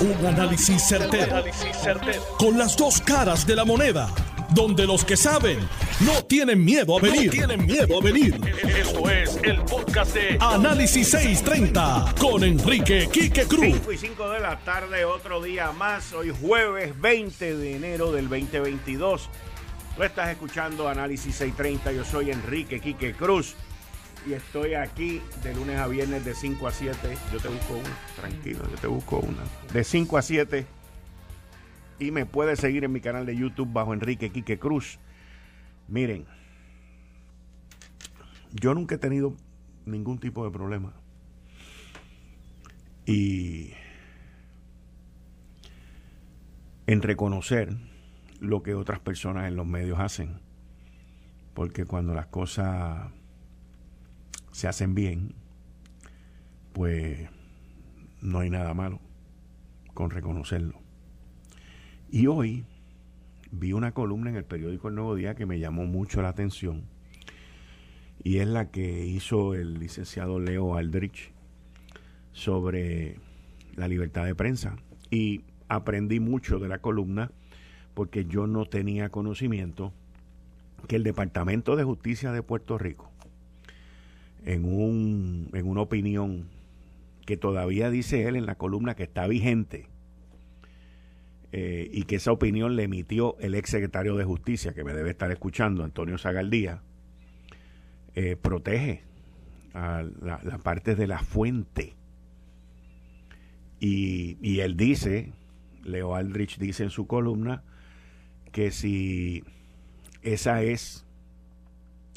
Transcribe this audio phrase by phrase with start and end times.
[0.00, 1.44] Un análisis certero,
[2.38, 4.08] Con las dos caras de la moneda.
[4.54, 5.58] Donde los que saben
[6.00, 7.30] no tienen miedo a venir.
[7.30, 8.40] tienen miedo a venir.
[8.78, 13.74] Esto es el podcast de Análisis 630 con Enrique Quique Cruz.
[13.74, 16.14] 5 y 5 de la tarde, otro día más.
[16.14, 19.28] Hoy jueves 20 de enero del 2022.
[19.96, 21.92] Tú estás escuchando Análisis 630.
[21.92, 23.54] Yo soy Enrique Quique Cruz
[24.26, 26.98] y estoy aquí de lunes a viernes de 5 a 7.
[27.32, 29.42] Yo te busco una, tranquilo, yo te busco una.
[29.72, 30.66] De 5 a 7.
[31.98, 34.98] Y me puedes seguir en mi canal de YouTube bajo Enrique Quique Cruz.
[35.88, 36.26] Miren,
[38.52, 39.34] yo nunca he tenido
[39.86, 40.92] ningún tipo de problema.
[43.06, 43.72] Y
[46.86, 47.76] en reconocer
[48.38, 50.40] lo que otras personas en los medios hacen.
[51.54, 53.10] Porque cuando las cosas
[54.60, 55.32] se hacen bien,
[56.74, 57.30] pues
[58.20, 59.00] no hay nada malo
[59.94, 60.78] con reconocerlo.
[62.10, 62.66] Y hoy
[63.50, 66.82] vi una columna en el periódico El Nuevo Día que me llamó mucho la atención
[68.22, 71.32] y es la que hizo el licenciado Leo Aldrich
[72.32, 73.16] sobre
[73.76, 74.76] la libertad de prensa.
[75.10, 77.30] Y aprendí mucho de la columna
[77.94, 79.94] porque yo no tenía conocimiento
[80.86, 83.09] que el Departamento de Justicia de Puerto Rico
[84.44, 86.48] en, un, en una opinión
[87.26, 89.86] que todavía dice él en la columna que está vigente
[91.52, 95.10] eh, y que esa opinión le emitió el ex secretario de Justicia, que me debe
[95.10, 96.82] estar escuchando, Antonio Zagaldía,
[98.14, 99.02] eh, protege
[99.74, 101.94] a la, parte de la fuente.
[103.80, 105.32] Y, y él dice,
[105.82, 107.64] Leo Aldrich dice en su columna,
[108.52, 109.42] que si
[110.22, 111.04] esa es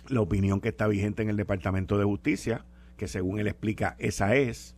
[0.08, 2.66] la opinión que está vigente en el Departamento de Justicia,
[2.98, 4.76] que según él explica, esa es,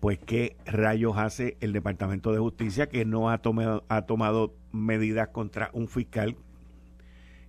[0.00, 5.28] pues qué rayos hace el Departamento de Justicia que no ha tomado, ha tomado medidas
[5.28, 6.36] contra un fiscal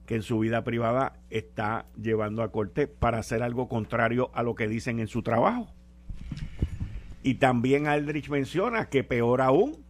[0.06, 4.56] que en su vida privada está llevando a corte para hacer algo contrario a lo
[4.56, 5.68] que dicen en su trabajo.
[7.22, 9.86] Y también Aldrich menciona que peor aún,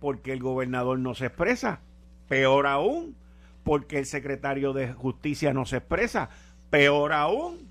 [0.00, 1.82] porque el gobernador no se expresa,
[2.28, 3.16] peor aún,
[3.64, 6.28] porque el secretario de Justicia no se expresa.
[6.70, 7.70] Peor aún,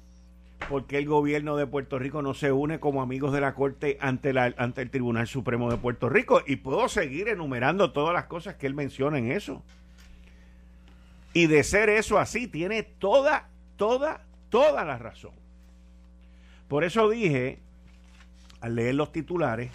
[0.67, 4.37] porque el gobierno de Puerto Rico no se une como amigos de la Corte ante,
[4.37, 6.41] ante el Tribunal Supremo de Puerto Rico.
[6.45, 9.63] Y puedo seguir enumerando todas las cosas que él menciona en eso.
[11.33, 15.33] Y de ser eso así, tiene toda, toda, toda la razón.
[16.67, 17.59] Por eso dije,
[18.61, 19.71] al leer los titulares,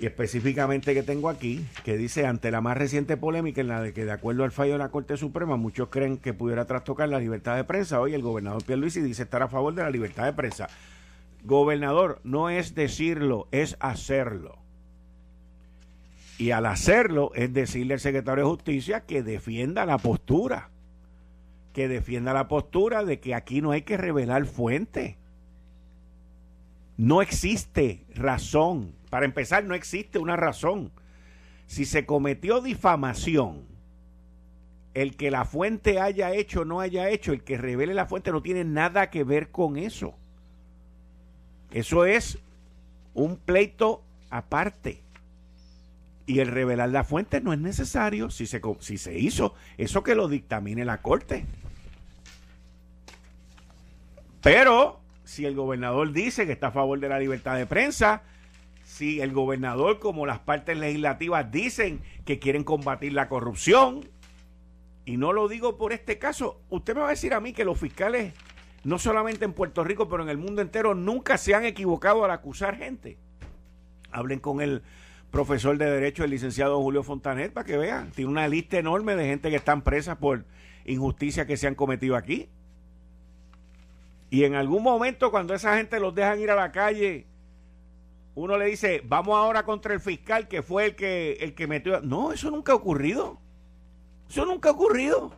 [0.00, 3.92] y específicamente que tengo aquí, que dice, ante la más reciente polémica en la de
[3.92, 7.18] que de acuerdo al fallo de la Corte Suprema, muchos creen que pudiera trastocar la
[7.18, 8.00] libertad de prensa.
[8.00, 10.68] Hoy el gobernador Pierluisi dice estar a favor de la libertad de prensa.
[11.42, 14.58] Gobernador, no es decirlo, es hacerlo.
[16.38, 20.70] Y al hacerlo es decirle al secretario de Justicia que defienda la postura,
[21.72, 25.17] que defienda la postura de que aquí no hay que revelar fuente.
[26.98, 30.90] No existe razón para empezar, no existe una razón.
[31.66, 33.62] Si se cometió difamación,
[34.94, 38.32] el que la fuente haya hecho o no haya hecho, el que revele la fuente
[38.32, 40.14] no tiene nada que ver con eso.
[41.70, 42.38] Eso es
[43.14, 45.00] un pleito aparte.
[46.26, 49.54] Y el revelar la fuente no es necesario si se, si se hizo.
[49.78, 51.46] Eso que lo dictamine la corte.
[54.42, 58.22] Pero si el gobernador dice que está a favor de la libertad de prensa,
[58.82, 64.08] si el gobernador como las partes legislativas dicen que quieren combatir la corrupción,
[65.04, 67.66] y no lo digo por este caso, usted me va a decir a mí que
[67.66, 68.32] los fiscales,
[68.84, 72.30] no solamente en Puerto Rico, pero en el mundo entero, nunca se han equivocado al
[72.30, 73.18] acusar gente.
[74.10, 74.80] Hablen con el
[75.30, 78.12] profesor de Derecho, el licenciado Julio Fontanet, para que vean.
[78.12, 80.46] Tiene una lista enorme de gente que están presas por
[80.86, 82.48] injusticias que se han cometido aquí.
[84.30, 87.26] Y en algún momento, cuando esa gente los dejan ir a la calle
[88.38, 92.00] uno le dice, vamos ahora contra el fiscal que fue el que, el que metió.
[92.02, 93.40] No, eso nunca ha ocurrido.
[94.30, 95.32] Eso nunca ha ocurrido.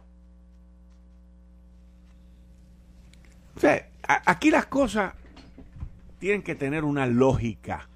[3.57, 5.15] O sea, aquí las cosas
[6.19, 7.89] tienen que tener una lógica.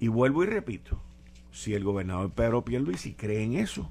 [0.00, 0.98] Y vuelvo y repito,
[1.52, 3.90] si el gobernador Pedro Pierluisi cree en eso,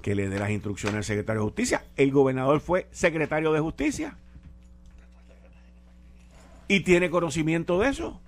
[0.00, 4.16] que le dé las instrucciones al secretario de Justicia, el gobernador fue secretario de Justicia
[6.68, 8.20] y tiene conocimiento de eso.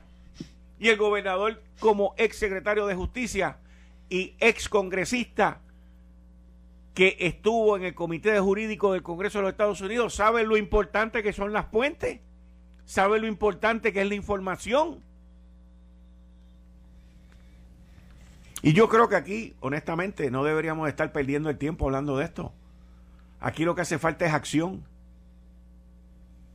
[0.79, 3.59] Y el gobernador, como ex secretario de Justicia
[4.09, 5.61] y ex congresista
[6.93, 11.23] que estuvo en el Comité Jurídico del Congreso de los Estados Unidos, sabe lo importante
[11.23, 12.21] que son las puentes,
[12.85, 15.03] sabe lo importante que es la información.
[18.63, 22.53] Y yo creo que aquí, honestamente, no deberíamos estar perdiendo el tiempo hablando de esto.
[23.41, 24.85] Aquí lo que hace falta es acción.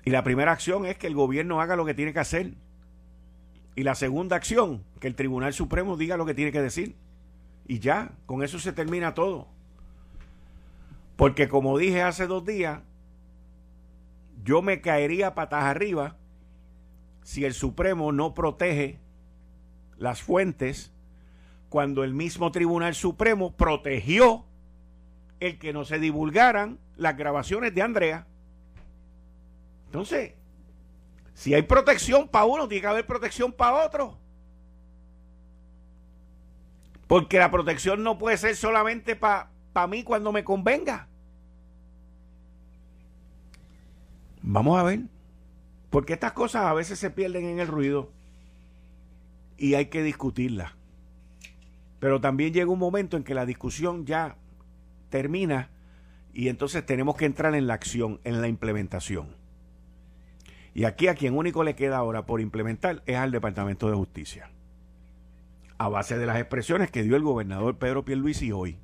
[0.06, 2.54] Y la primera acción es que el gobierno haga lo que tiene que hacer.
[3.76, 6.96] Y la segunda acción, que el Tribunal Supremo diga lo que tiene que decir.
[7.68, 9.50] Y ya, con eso se termina todo.
[11.18, 12.80] Porque como dije hace dos días,
[14.46, 16.16] yo me caería patas arriba
[17.24, 19.00] si el Supremo no protege
[19.98, 20.94] las fuentes
[21.78, 24.44] cuando el mismo Tribunal Supremo protegió
[25.40, 28.26] el que no se divulgaran las grabaciones de Andrea.
[29.86, 30.34] Entonces,
[31.36, 34.18] si hay protección para uno, tiene que haber protección para otro.
[37.06, 41.08] Porque la protección no puede ser solamente para mí cuando me convenga.
[44.42, 45.02] Vamos a ver.
[45.92, 48.12] Porque estas cosas a veces se pierden en el ruido
[49.60, 50.77] y hay que discutirlas.
[52.00, 54.38] Pero también llega un momento en que la discusión ya
[55.10, 55.72] termina
[56.34, 59.36] y entonces tenemos que entrar en la acción, en la implementación.
[60.76, 64.52] Y aquí a quien único le queda ahora por implementar es al Departamento de Justicia.
[65.80, 68.78] A base de las expresiones que dio el gobernador Pedro Pierluisi hoy.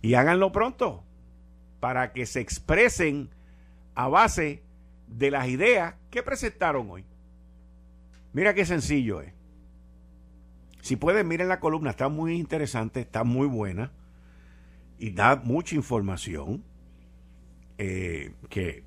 [0.00, 1.04] Y háganlo pronto
[1.78, 3.30] para que se expresen
[3.94, 4.64] a base
[5.06, 7.04] de las ideas que presentaron hoy.
[8.32, 9.32] Mira qué sencillo es.
[10.82, 13.92] Si pueden, miren la columna, está muy interesante, está muy buena
[14.98, 16.64] y da mucha información
[17.78, 18.82] eh, que,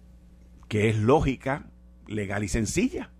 [0.67, 1.67] que es lógica,
[2.05, 3.11] legal y sencilla.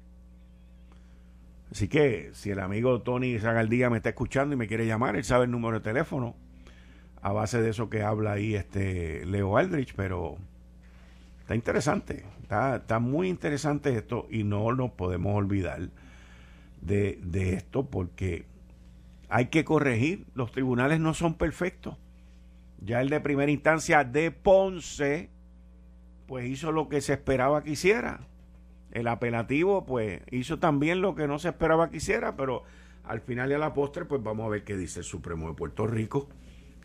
[1.72, 5.24] Así que si el amigo Tony Zagaldía me está escuchando y me quiere llamar, él
[5.24, 6.36] sabe el número de teléfono
[7.22, 10.36] a base de eso que habla ahí este Leo Aldrich, pero
[11.40, 15.92] está interesante, está, está muy interesante esto y no nos podemos olvidar
[16.82, 18.54] de, de esto porque
[19.30, 20.26] hay que corregir.
[20.34, 21.98] Los tribunales no son perfectos.
[22.80, 25.30] Ya el de primera instancia de Ponce,
[26.28, 28.28] pues hizo lo que se esperaba que hiciera.
[28.92, 32.64] El apelativo, pues hizo también lo que no se esperaba que hiciera, pero
[33.04, 35.54] al final y a la postre, pues vamos a ver qué dice el Supremo de
[35.54, 36.30] Puerto Rico,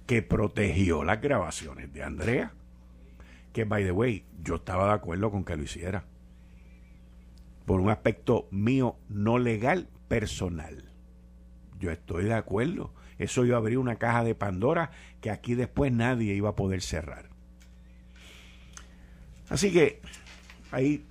[0.06, 2.52] que protegió las grabaciones de Andrea.
[3.52, 6.04] Que, by the way, yo estaba de acuerdo con que lo hiciera.
[7.64, 10.89] Por un aspecto mío no legal, personal.
[11.80, 12.92] Yo estoy de acuerdo.
[13.18, 14.90] Eso iba a abrir una caja de Pandora
[15.20, 17.28] que aquí después nadie iba a poder cerrar.
[19.48, 20.00] Así que
[20.70, 21.04] ahí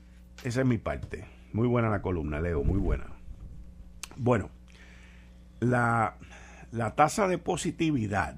[0.44, 1.25] esa es mi parte.
[1.51, 3.07] Muy buena la columna, Leo, muy buena.
[4.16, 4.50] Bueno,
[5.60, 6.16] la,
[6.72, 8.38] la tasa de positividad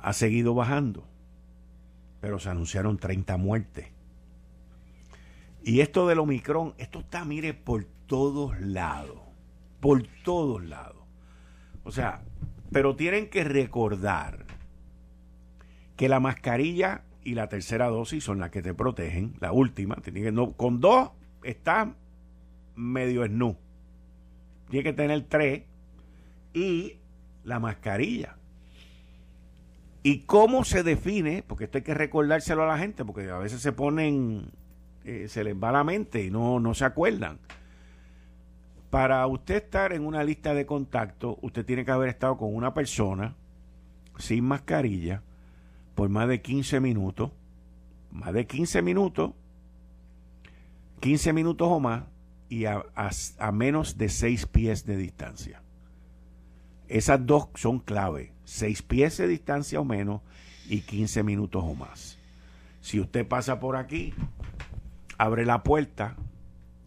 [0.00, 1.08] ha seguido bajando,
[2.20, 3.86] pero se anunciaron 30 muertes.
[5.64, 9.25] Y esto del Omicron, esto está, mire, por todos lados
[9.86, 11.04] por todos lados.
[11.84, 12.24] O sea,
[12.72, 14.44] pero tienen que recordar
[15.94, 20.10] que la mascarilla y la tercera dosis son las que te protegen, la última, que,
[20.32, 21.10] no, con dos
[21.44, 21.94] está
[22.74, 23.56] medio snu.
[24.70, 25.62] Tiene que tener tres
[26.52, 26.94] y
[27.44, 28.38] la mascarilla.
[30.02, 31.44] ¿Y cómo se define?
[31.46, 34.50] Porque esto hay que recordárselo a la gente, porque a veces se ponen,
[35.04, 37.38] eh, se les va la mente y no, no se acuerdan.
[38.90, 42.72] Para usted estar en una lista de contacto, usted tiene que haber estado con una
[42.72, 43.34] persona
[44.18, 45.22] sin mascarilla
[45.94, 47.30] por más de 15 minutos,
[48.12, 49.32] más de 15 minutos,
[51.00, 52.04] 15 minutos o más
[52.48, 52.84] y a,
[53.52, 55.62] menos de 6 pies de distancia.
[56.88, 60.20] Esas dos son clave, 6 pies de distancia o menos
[60.68, 62.18] y 15 minutos o más.
[62.80, 64.14] Si usted pasa por aquí,
[65.18, 66.16] abre la puerta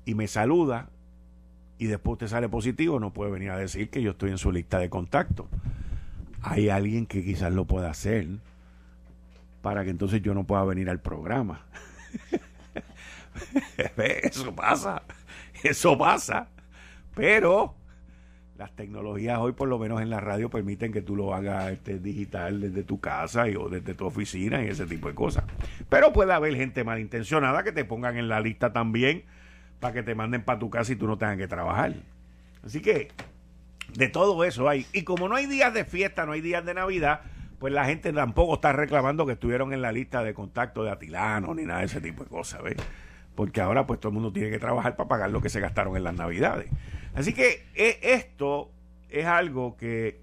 [0.05, 0.89] y me saluda,
[1.79, 4.51] y después usted sale positivo, no puede venir a decir que yo estoy en su
[4.51, 5.47] lista de contacto.
[6.41, 8.27] Hay alguien que quizás lo pueda hacer
[9.61, 11.65] para que entonces yo no pueda venir al programa.
[14.23, 15.03] eso pasa,
[15.63, 16.49] eso pasa.
[17.15, 17.75] Pero
[18.57, 21.97] las tecnologías hoy, por lo menos en la radio, permiten que tú lo hagas este,
[21.97, 25.45] digital desde tu casa y, o desde tu oficina y ese tipo de cosas.
[25.87, 29.23] Pero puede haber gente malintencionada que te pongan en la lista también
[29.79, 31.93] para que te manden para tu casa y tú no tengas que trabajar.
[32.63, 33.09] Así que
[33.93, 34.85] de todo eso hay.
[34.93, 37.21] Y como no hay días de fiesta, no hay días de Navidad,
[37.59, 41.53] pues la gente tampoco está reclamando que estuvieron en la lista de contacto de Atilano
[41.53, 42.77] ni nada de ese tipo de cosas, ¿ves?
[43.35, 45.95] Porque ahora pues todo el mundo tiene que trabajar para pagar lo que se gastaron
[45.95, 46.69] en las Navidades.
[47.15, 48.71] Así que e, esto
[49.09, 50.21] es algo que,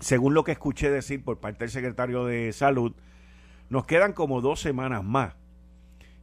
[0.00, 2.94] según lo que escuché decir por parte del secretario de Salud,
[3.68, 5.34] nos quedan como dos semanas más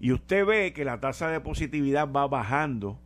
[0.01, 2.99] y usted ve que la tasa de positividad va bajando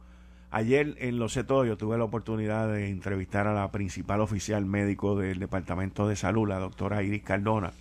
[0.55, 4.65] Ayer en Lo sé todo yo tuve la oportunidad de entrevistar a la principal oficial
[4.65, 7.73] médico del Departamento de Salud, la doctora Iris Cardona.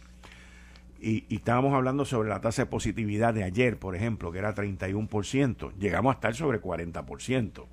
[1.00, 5.72] Y, estábamos hablando sobre la tasa de positividad de ayer, por ejemplo, que era 31%.
[5.78, 7.64] Llegamos a estar sobre 40%.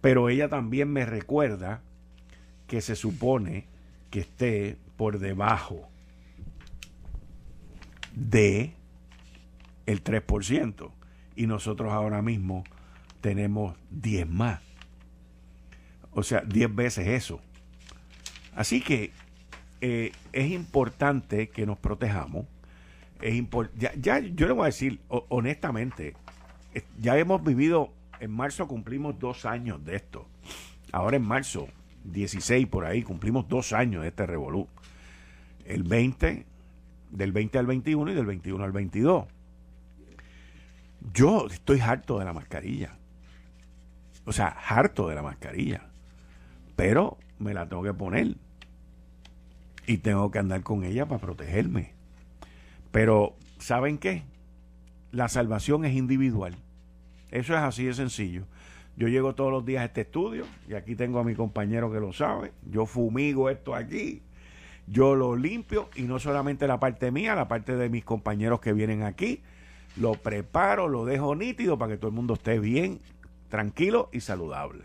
[0.00, 1.80] Pero ella también me recuerda
[2.66, 3.68] que se supone
[4.10, 5.88] que esté por debajo
[8.12, 8.74] de
[9.86, 10.90] el 3%.
[11.36, 12.64] Y nosotros ahora mismo
[13.20, 14.60] tenemos 10 más.
[16.12, 17.40] O sea, 10 veces eso.
[18.54, 19.12] Así que
[19.80, 22.46] eh, es importante que nos protejamos.
[23.20, 23.42] Es
[23.76, 26.14] ya, ya, yo le voy a decir honestamente,
[26.98, 30.26] ya hemos vivido, en marzo cumplimos dos años de esto.
[30.92, 31.68] Ahora en marzo,
[32.04, 34.68] 16 por ahí, cumplimos dos años de este revolú.
[35.64, 36.46] El 20,
[37.10, 39.26] del 20 al 21 y del 21 al 22.
[41.12, 42.96] Yo estoy harto de la mascarilla.
[44.24, 45.88] O sea, harto de la mascarilla.
[46.76, 48.36] Pero me la tengo que poner.
[49.86, 51.92] Y tengo que andar con ella para protegerme.
[52.90, 54.22] Pero, ¿saben qué?
[55.12, 56.56] La salvación es individual.
[57.30, 58.46] Eso es así de sencillo.
[58.96, 62.00] Yo llego todos los días a este estudio y aquí tengo a mi compañero que
[62.00, 62.52] lo sabe.
[62.70, 64.22] Yo fumigo esto aquí.
[64.86, 68.72] Yo lo limpio y no solamente la parte mía, la parte de mis compañeros que
[68.72, 69.42] vienen aquí
[69.96, 73.00] lo preparo, lo dejo nítido para que todo el mundo esté bien,
[73.48, 74.84] tranquilo y saludable.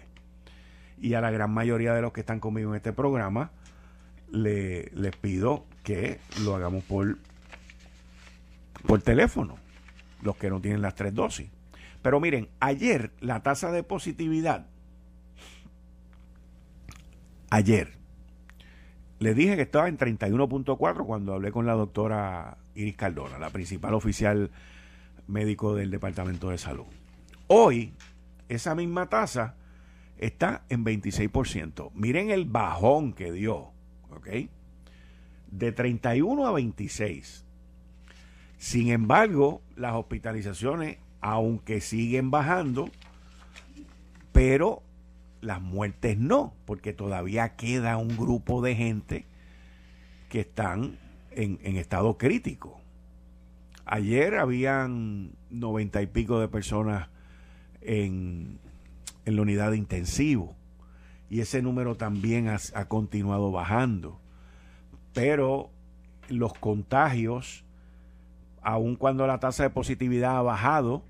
[1.01, 3.51] Y a la gran mayoría de los que están conmigo en este programa,
[4.31, 7.17] le, les pido que lo hagamos por,
[8.85, 9.57] por teléfono,
[10.21, 11.49] los que no tienen las tres dosis.
[12.01, 14.67] Pero miren, ayer la tasa de positividad,
[17.49, 17.97] ayer,
[19.19, 23.93] le dije que estaba en 31.4 cuando hablé con la doctora Iris Cardona, la principal
[23.93, 24.49] oficial
[25.29, 26.87] médico del Departamento de Salud.
[27.47, 27.93] Hoy,
[28.49, 29.55] esa misma tasa
[30.17, 31.91] está en 26%.
[31.93, 33.71] Miren el bajón que dio,
[34.09, 34.27] ¿ok?
[35.51, 37.45] De 31 a 26.
[38.57, 42.89] Sin embargo, las hospitalizaciones, aunque siguen bajando,
[44.31, 44.83] pero
[45.41, 49.25] las muertes no, porque todavía queda un grupo de gente
[50.27, 50.97] que están
[51.31, 52.81] en, en estado crítico.
[53.91, 57.09] Ayer habían noventa y pico de personas
[57.81, 58.59] en,
[59.25, 60.55] la unidad de intensivo
[61.27, 64.19] y ese número también ha, ha continuado bajando.
[65.11, 65.71] Pero
[66.27, 67.65] los contagios,
[68.61, 71.01] aun cuando la tasa de positividad ha bajado,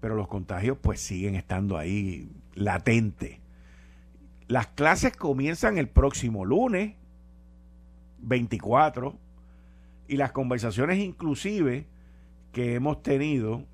[0.00, 3.40] pero los contagios pues siguen estando ahí latentes.
[4.46, 6.94] Las clases comienzan el próximo lunes
[8.18, 9.23] 24
[10.08, 11.86] y las conversaciones inclusive
[12.52, 13.64] que hemos tenido,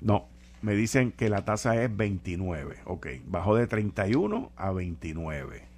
[0.00, 0.28] no,
[0.62, 5.74] me dicen que la tasa es 29, ok, bajó de 31 a 29.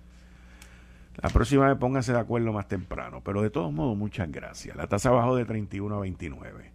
[1.16, 4.76] La próxima vez pónganse de acuerdo más temprano, pero de todos modos muchas gracias.
[4.76, 6.70] La tasa bajó de 31 a 29.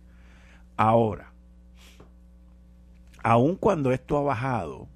[0.77, 1.31] Ahora,
[3.21, 4.87] aun cuando esto ha bajado,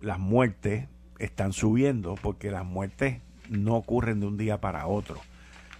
[0.00, 0.88] las muertes
[1.18, 5.20] están subiendo porque las muertes no ocurren de un día para otro.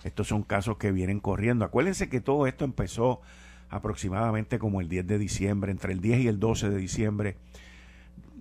[0.05, 1.65] Estos son casos que vienen corriendo.
[1.65, 3.21] Acuérdense que todo esto empezó
[3.69, 7.37] aproximadamente como el 10 de diciembre, entre el 10 y el 12 de diciembre,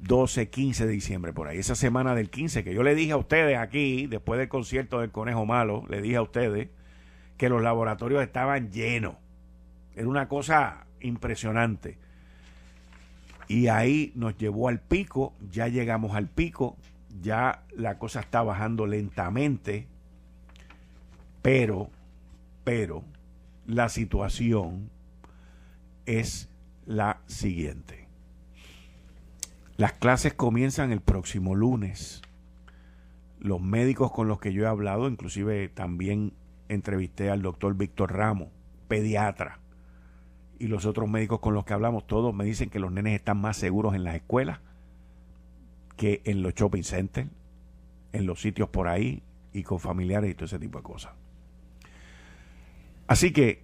[0.02, 1.58] 12, 15 de diciembre, por ahí.
[1.58, 5.12] Esa semana del 15, que yo le dije a ustedes aquí, después del concierto del
[5.12, 6.70] Conejo Malo, le dije a ustedes
[7.38, 9.16] que los laboratorios estaban llenos.
[9.96, 11.98] Era una cosa impresionante.
[13.48, 16.78] Y ahí nos llevó al pico, ya llegamos al pico,
[17.22, 19.88] ya la cosa está bajando lentamente
[21.48, 21.90] pero,
[22.66, 23.06] pero,
[23.66, 24.90] la situación
[26.06, 26.50] es
[26.86, 28.10] la siguiente.
[29.78, 32.22] Las clases comienzan el próximo lunes.
[33.40, 36.34] Los médicos con los que yo he hablado, inclusive también
[36.68, 38.50] entrevisté al doctor Víctor Ramos,
[38.90, 39.60] pediatra,
[40.60, 43.40] y los otros médicos con los que hablamos, todos me dicen que los nenes están
[43.40, 44.60] más seguros en las escuelas
[45.96, 47.30] que en los shopping centers,
[48.12, 49.24] en los sitios por ahí
[49.54, 51.14] y con familiares y todo ese tipo de cosas.
[53.08, 53.64] Así que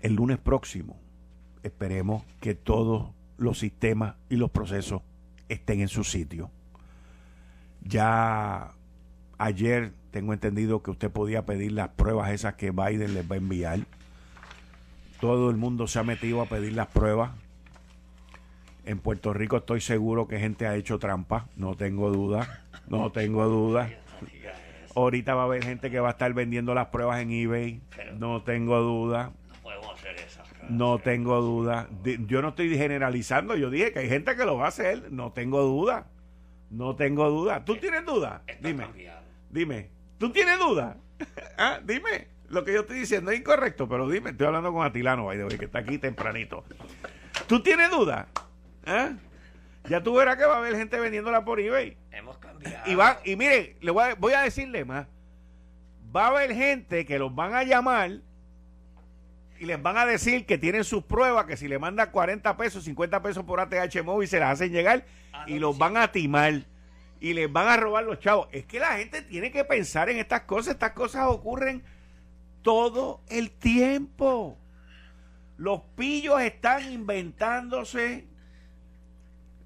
[0.00, 0.98] el lunes próximo
[1.62, 5.02] esperemos que todos los sistemas y los procesos
[5.48, 6.50] estén en su sitio.
[7.82, 8.72] Ya
[9.38, 13.38] ayer tengo entendido que usted podía pedir las pruebas esas que Biden les va a
[13.38, 13.80] enviar.
[15.20, 17.32] Todo el mundo se ha metido a pedir las pruebas.
[18.86, 23.46] En Puerto Rico estoy seguro que gente ha hecho trampa, no tengo duda, no tengo
[23.46, 23.90] duda.
[24.94, 27.80] Ahorita va a haber gente que va a estar vendiendo las pruebas en eBay.
[28.18, 29.32] no tengo duda.
[29.48, 30.42] No podemos hacer eso.
[30.68, 31.88] No tengo duda.
[32.26, 33.56] Yo no estoy generalizando.
[33.56, 35.10] Yo dije que hay gente que lo va a hacer.
[35.12, 36.06] No tengo duda.
[36.70, 37.64] No tengo duda.
[37.64, 38.42] ¿Tú tienes duda?
[38.60, 38.86] Dime.
[39.50, 39.90] Dime.
[40.18, 40.96] ¿Tú tienes duda?
[41.58, 41.80] ¿Ah?
[41.84, 42.28] Dime.
[42.48, 44.30] Lo que yo estoy diciendo es incorrecto, pero dime.
[44.30, 46.64] Estoy hablando con Atilano, que está aquí tempranito.
[47.46, 48.28] ¿Tú tienes duda?
[48.84, 49.12] ¿Ah?
[49.88, 51.96] Ya tú verás que va a haber gente vendiéndola por eBay.
[52.10, 52.39] Hemos.
[52.86, 55.06] Y, va, y mire, le voy a, voy a decirle más.
[56.14, 58.20] Va a haber gente que los van a llamar
[59.58, 62.84] y les van a decir que tienen sus pruebas, que si le manda 40 pesos,
[62.84, 66.64] 50 pesos por ATH móvil, se las hacen llegar ah, y los van a timar
[67.20, 68.48] y les van a robar los chavos.
[68.52, 70.74] Es que la gente tiene que pensar en estas cosas.
[70.74, 71.82] Estas cosas ocurren
[72.62, 74.56] todo el tiempo.
[75.58, 78.26] Los pillos están inventándose.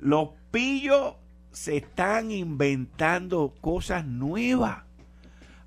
[0.00, 1.14] Los pillos
[1.54, 4.82] se están inventando cosas nuevas.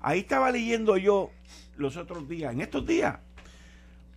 [0.00, 1.30] Ahí estaba leyendo yo
[1.76, 3.18] los otros días, en estos días,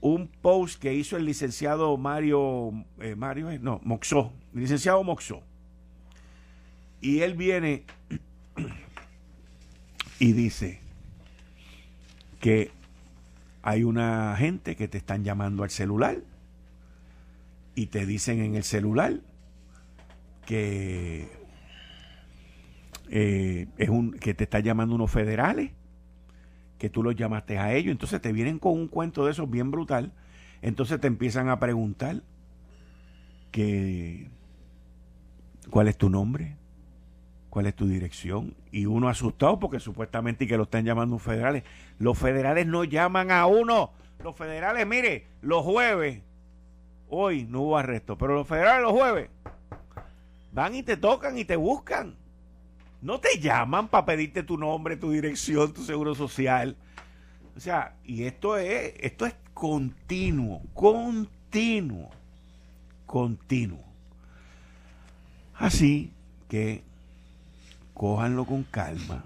[0.01, 5.43] un post que hizo el licenciado Mario, eh, Mario, eh, no, Moxó, licenciado Moxó.
[6.99, 7.85] Y él viene
[10.19, 10.81] y dice
[12.41, 12.71] que
[13.63, 16.17] hay una gente que te están llamando al celular
[17.75, 19.21] y te dicen en el celular
[20.45, 21.40] que
[23.13, 25.71] eh, es un que te está llamando unos federales
[26.77, 29.69] que tú los llamaste a ellos, entonces te vienen con un cuento de esos bien
[29.69, 30.13] brutal,
[30.61, 32.23] entonces te empiezan a preguntar
[33.51, 34.31] que
[35.69, 36.55] cuál es tu nombre,
[37.49, 41.63] cuál es tu dirección, y uno asustado porque supuestamente que lo están llamando un federales.
[41.99, 43.91] Los federales no llaman a uno.
[44.23, 46.21] Los federales, mire, los jueves,
[47.09, 49.29] hoy no hubo arresto, pero los federales los jueves
[50.53, 52.20] van y te tocan y te buscan
[53.01, 56.77] no te llaman para pedirte tu nombre, tu dirección, tu seguro social.
[57.55, 62.09] O sea, y esto es, esto es continuo, continuo,
[63.05, 63.83] continuo.
[65.55, 66.13] Así
[66.47, 66.83] que
[67.93, 69.25] cójanlo con calma,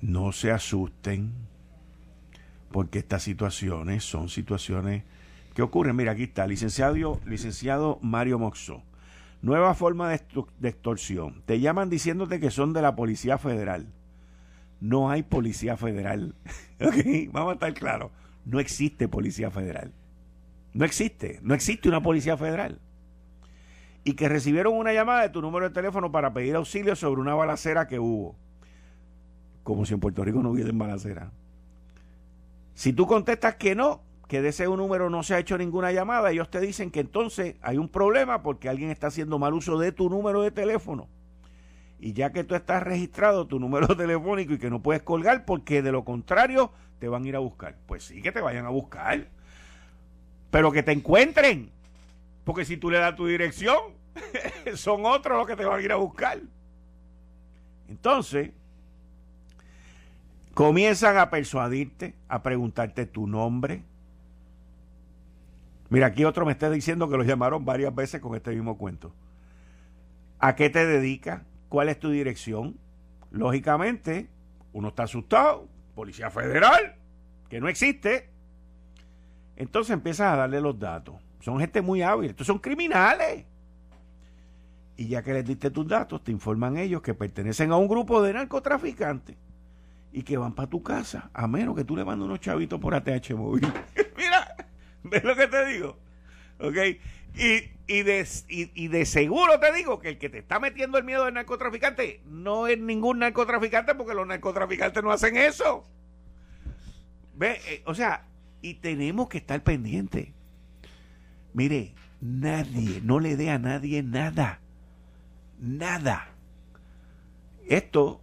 [0.00, 1.32] no se asusten,
[2.70, 5.04] porque estas situaciones son situaciones
[5.54, 5.96] que ocurren.
[5.96, 8.82] Mira, aquí está, licenciado, licenciado Mario Moxó
[9.44, 10.22] Nueva forma de,
[10.70, 11.42] extorsión.
[11.44, 13.92] Te llaman diciéndote que son de la Policía Federal.
[14.80, 16.34] No hay Policía Federal.
[17.30, 18.10] vamos a estar claros.
[18.46, 19.92] No existe Policía Federal.
[20.72, 21.40] No existe.
[21.42, 22.80] No existe una Policía Federal.
[24.02, 27.34] Y que recibieron una llamada de tu número de teléfono para pedir auxilio sobre una
[27.34, 28.36] balacera que hubo.
[29.62, 31.32] Como si en Puerto Rico no hubiera balacera.
[32.72, 36.30] Si tú contestas que no, que de ese número no se ha hecho ninguna llamada,
[36.30, 39.92] ellos te dicen que entonces hay un problema porque alguien está haciendo mal uso de
[39.92, 41.08] tu número de teléfono.
[41.98, 45.82] Y ya que tú estás registrado tu número telefónico y que no puedes colgar porque
[45.82, 47.76] de lo contrario te van a ir a buscar.
[47.86, 49.26] Pues sí que te vayan a buscar.
[50.50, 51.70] Pero que te encuentren.
[52.44, 53.78] Porque si tú le das tu dirección,
[54.74, 56.40] son otros los que te van a ir a buscar.
[57.88, 58.50] Entonces,
[60.54, 63.82] comienzan a persuadirte, a preguntarte tu nombre,
[65.94, 69.14] Mira, aquí otro me está diciendo que lo llamaron varias veces con este mismo cuento.
[70.40, 71.42] ¿A qué te dedicas?
[71.68, 72.76] ¿Cuál es tu dirección?
[73.30, 74.28] Lógicamente,
[74.72, 75.68] uno está asustado.
[75.94, 76.96] Policía Federal,
[77.48, 78.28] que no existe.
[79.54, 81.14] Entonces empiezas a darle los datos.
[81.38, 82.30] Son gente muy hábil.
[82.30, 83.44] Estos son criminales.
[84.96, 88.20] Y ya que les diste tus datos, te informan ellos que pertenecen a un grupo
[88.20, 89.36] de narcotraficantes
[90.10, 92.96] y que van para tu casa, a menos que tú le mandes unos chavitos por
[92.96, 93.72] ATH móvil.
[95.10, 95.98] ¿Ves lo que te digo?
[96.58, 96.76] ¿Ok?
[97.36, 101.04] Y, y, de, y, de seguro te digo que el que te está metiendo el
[101.04, 105.84] miedo del narcotraficante no es ningún narcotraficante porque los narcotraficantes no hacen eso.
[107.36, 107.60] ¿Ve?
[107.68, 108.24] Eh, o sea,
[108.62, 110.28] y tenemos que estar pendientes.
[111.52, 114.60] Mire, nadie, no le dé a nadie nada.
[115.60, 116.28] Nada.
[117.68, 118.22] Esto,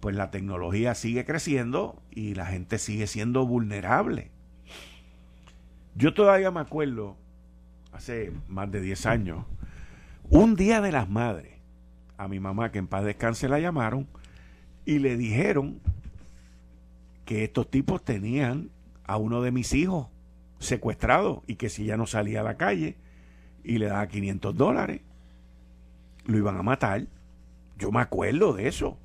[0.00, 4.31] pues la tecnología sigue creciendo y la gente sigue siendo vulnerable.
[5.94, 7.16] Yo todavía me acuerdo,
[7.92, 9.44] hace más de 10 años,
[10.30, 11.52] un día de las madres,
[12.16, 14.06] a mi mamá, que en paz descanse, la llamaron
[14.84, 15.80] y le dijeron
[17.24, 18.70] que estos tipos tenían
[19.04, 20.08] a uno de mis hijos
[20.58, 22.96] secuestrado y que si ya no salía a la calle
[23.64, 25.00] y le daba 500 dólares,
[26.24, 27.06] lo iban a matar.
[27.78, 28.98] Yo me acuerdo de eso.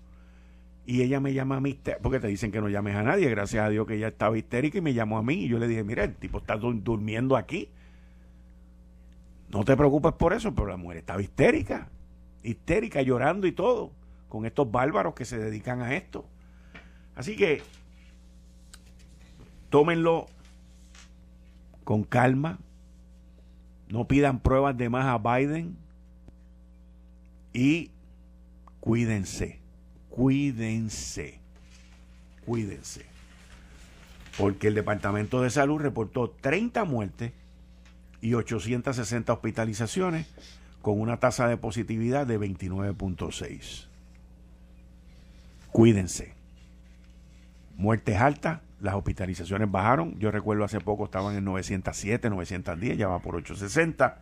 [0.90, 3.66] Y ella me llama a mí, porque te dicen que no llames a nadie, gracias
[3.66, 5.84] a Dios que ella estaba histérica y me llamó a mí y yo le dije,
[5.84, 7.70] mira, el tipo está durmiendo aquí.
[9.50, 11.90] No te preocupes por eso, pero la mujer estaba histérica,
[12.42, 13.92] histérica, llorando y todo,
[14.30, 16.26] con estos bárbaros que se dedican a esto.
[17.16, 17.62] Así que
[19.70, 20.28] tómenlo
[21.84, 22.60] con calma,
[23.90, 25.76] no pidan pruebas de más a Biden
[27.52, 27.92] y
[28.80, 29.57] cuídense,
[30.18, 31.40] cuídense,
[32.44, 33.06] cuídense.
[34.36, 37.34] Porque el Departamento de Salud reportó 30 muertes
[38.20, 40.26] y 860 hospitalizaciones
[40.82, 43.86] con una tasa de positividad de 29.6.
[45.72, 46.34] Cuídense.
[47.76, 50.18] Muertes altas, las hospitalizaciones bajaron.
[50.18, 54.18] Yo recuerdo hace poco estaban en 907, 910, ya va por 860.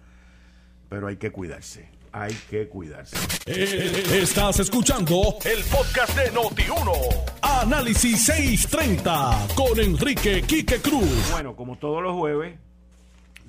[0.89, 1.94] Pero hay que cuidarse.
[2.17, 3.17] Hay que cuidarse.
[3.45, 7.25] Eh, estás escuchando el podcast de Noti1.
[7.41, 11.31] Análisis 630 con Enrique Quique Cruz.
[11.31, 12.57] Bueno, como todos los jueves,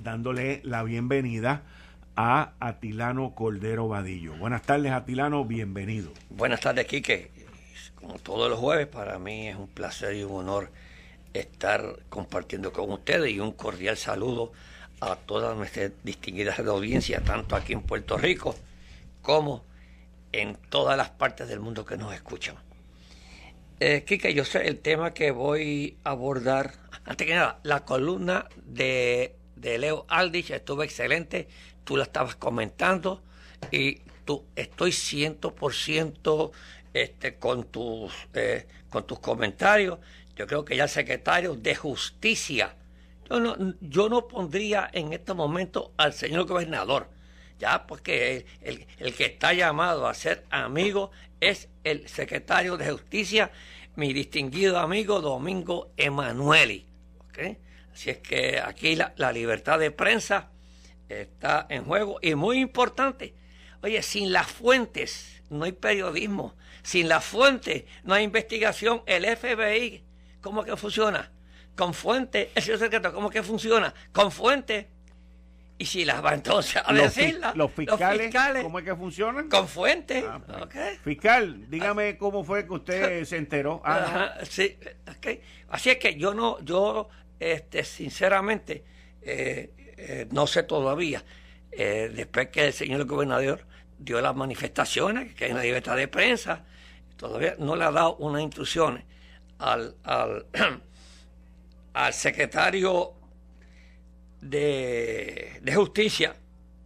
[0.03, 1.63] dándole la bienvenida
[2.17, 4.35] a Atilano Cordero Vadillo.
[4.35, 6.11] Buenas tardes, Atilano, bienvenido.
[6.29, 7.31] Buenas tardes, Quique.
[7.95, 10.71] Como todos los jueves, para mí es un placer y un honor
[11.33, 14.51] estar compartiendo con ustedes y un cordial saludo
[14.99, 18.55] a todas nuestras distinguidas audiencias, tanto aquí en Puerto Rico
[19.21, 19.63] como
[20.31, 22.55] en todas las partes del mundo que nos escuchan.
[23.79, 26.73] Eh, Kike, yo sé el tema que voy a abordar.
[27.05, 31.47] Antes que nada, la columna de, de Leo Aldich estuvo excelente.
[31.83, 33.21] Tú la estabas comentando
[33.71, 36.51] y tú, estoy 100%
[36.93, 39.99] este, con, tus, eh, con tus comentarios.
[40.35, 42.75] Yo creo que ya el secretario de Justicia,
[43.29, 47.09] yo no, yo no pondría en este momento al señor gobernador,
[47.59, 53.51] ya porque el, que está llamado a ser amigo es el secretario de Justicia,
[53.95, 56.85] mi distinguido amigo Domingo Emanueli.
[57.29, 57.57] ¿okay?
[57.93, 60.51] Así es que aquí la, la libertad de prensa
[61.09, 63.33] está en juego y muy importante.
[63.81, 66.55] Oye, sin las fuentes no hay periodismo.
[66.83, 69.01] Sin las fuentes no hay investigación.
[69.05, 70.03] El FBI,
[70.41, 71.31] ¿cómo que funciona?
[71.77, 73.93] Con fuentes, el señor secreto, ¿cómo que funciona?
[74.11, 74.87] Con fuentes.
[75.79, 77.53] Y si las va entonces a los, decirla.
[77.55, 79.47] Los fiscales, ¿cómo es que funcionan?
[79.47, 80.25] Con fuentes.
[80.27, 80.61] Ah, pues.
[80.63, 80.97] okay.
[81.03, 83.81] Fiscal, dígame cómo fue que usted se enteró.
[83.85, 84.75] Ah, Ajá, sí,
[85.17, 85.39] okay.
[85.69, 87.09] Así es que yo no, yo,
[87.39, 88.83] este, sinceramente,
[89.21, 91.23] eh, eh, no sé todavía.
[91.71, 93.67] Eh, después que el señor gobernador
[93.99, 96.65] dio las manifestaciones, que hay una libertad de prensa,
[97.17, 99.03] todavía no le ha dado unas instrucciones
[99.59, 100.47] al, al,
[101.93, 103.13] al secretario
[104.41, 106.35] de, de, Justicia,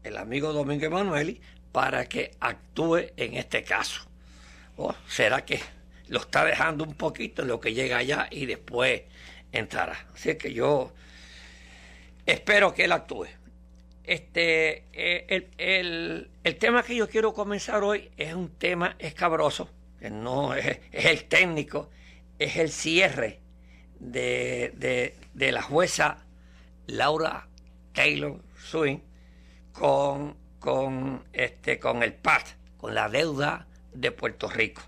[0.04, 4.04] el amigo Domingo Emanueli, para que actúe en este caso.
[4.78, 5.60] ¿O será que
[6.08, 9.04] lo está dejando un poquito en lo que llega allá y después
[9.52, 10.08] entrará?
[10.14, 10.94] Así que yo
[12.26, 13.28] espero que él actúe.
[14.04, 19.70] Este, eh, el, el, el, tema que yo quiero comenzar hoy es un tema escabroso,
[20.00, 21.90] que no es, es el técnico,
[22.40, 23.40] es el cierre
[24.02, 26.26] de, de, de, la jueza
[26.88, 27.48] Laura
[27.94, 29.00] Taylor Swing
[29.72, 34.82] con, con, este, con el PAT, con la deuda de Puerto Rico.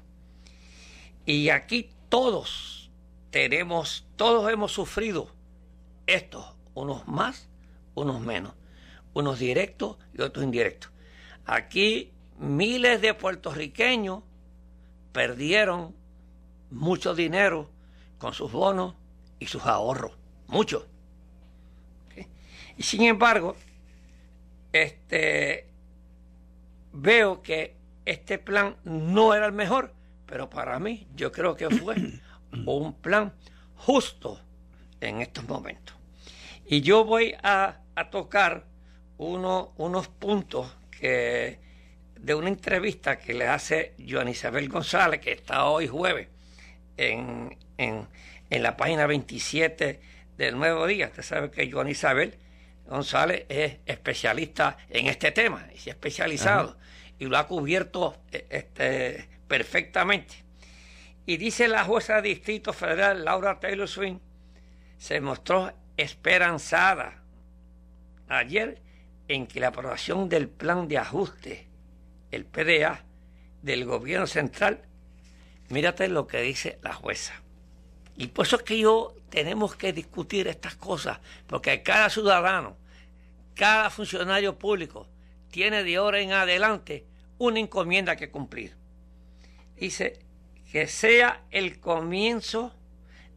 [1.26, 2.91] Y aquí todos
[3.30, 5.30] tenemos, todos hemos sufrido
[6.08, 7.47] esto, unos más,
[7.95, 8.54] unos menos
[9.13, 10.91] unos directos y otros indirectos.
[11.45, 14.23] Aquí miles de puertorriqueños
[15.12, 15.95] perdieron
[16.71, 17.69] mucho dinero
[18.17, 18.95] con sus bonos
[19.43, 20.13] y sus ahorros,
[20.47, 20.88] mucho.
[22.08, 22.27] ¿Okay?
[22.77, 23.56] Y sin embargo,
[24.71, 25.67] este
[26.91, 27.75] veo que
[28.06, 29.93] este plan no era el mejor,
[30.25, 31.95] pero para mí yo creo que fue
[32.65, 33.34] un plan
[33.75, 34.39] justo
[35.01, 35.95] en estos momentos.
[36.65, 38.65] Y yo voy a, a tocar
[39.17, 41.60] uno, unos puntos que
[42.19, 46.29] de una entrevista que le hace Joan Isabel González, que está hoy jueves
[46.95, 48.08] en, en,
[48.53, 49.99] en la página 27
[50.37, 51.07] del Nuevo Día.
[51.07, 52.37] Usted sabe que Joan Isabel
[52.85, 56.79] González es especialista en este tema, y se ha especializado Ajá.
[57.17, 60.35] y lo ha cubierto este, perfectamente.
[61.25, 64.19] Y dice la jueza de Distrito Federal, Laura Taylor Swing,
[64.97, 67.23] se mostró esperanzada
[68.27, 68.81] ayer
[69.27, 71.67] en que la aprobación del plan de ajuste,
[72.29, 73.03] el PDA,
[73.63, 74.83] del gobierno central,
[75.69, 77.42] mírate lo que dice la jueza.
[78.15, 82.78] Y por eso es que yo tenemos que discutir estas cosas, porque cada ciudadano,
[83.56, 85.08] cada funcionario público
[85.49, 87.06] tiene de ahora en adelante
[87.38, 88.76] una encomienda que cumplir.
[89.76, 90.19] Dice
[90.71, 92.73] que sea el comienzo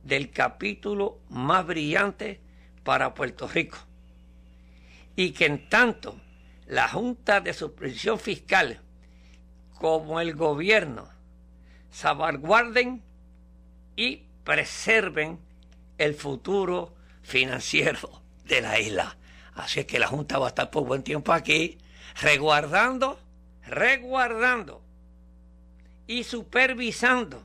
[0.02, 2.40] del capítulo más brillante
[2.84, 3.78] para Puerto Rico
[5.16, 6.20] y que en tanto
[6.66, 8.80] la Junta de Supervisión Fiscal
[9.74, 11.08] como el gobierno
[11.90, 13.02] salvaguarden
[13.96, 15.40] y preserven
[15.98, 19.18] el futuro financiero de la isla.
[19.54, 21.78] Así es que la Junta va a estar por buen tiempo aquí,
[22.22, 23.18] resguardando,
[23.66, 24.82] resguardando
[26.06, 27.44] y supervisando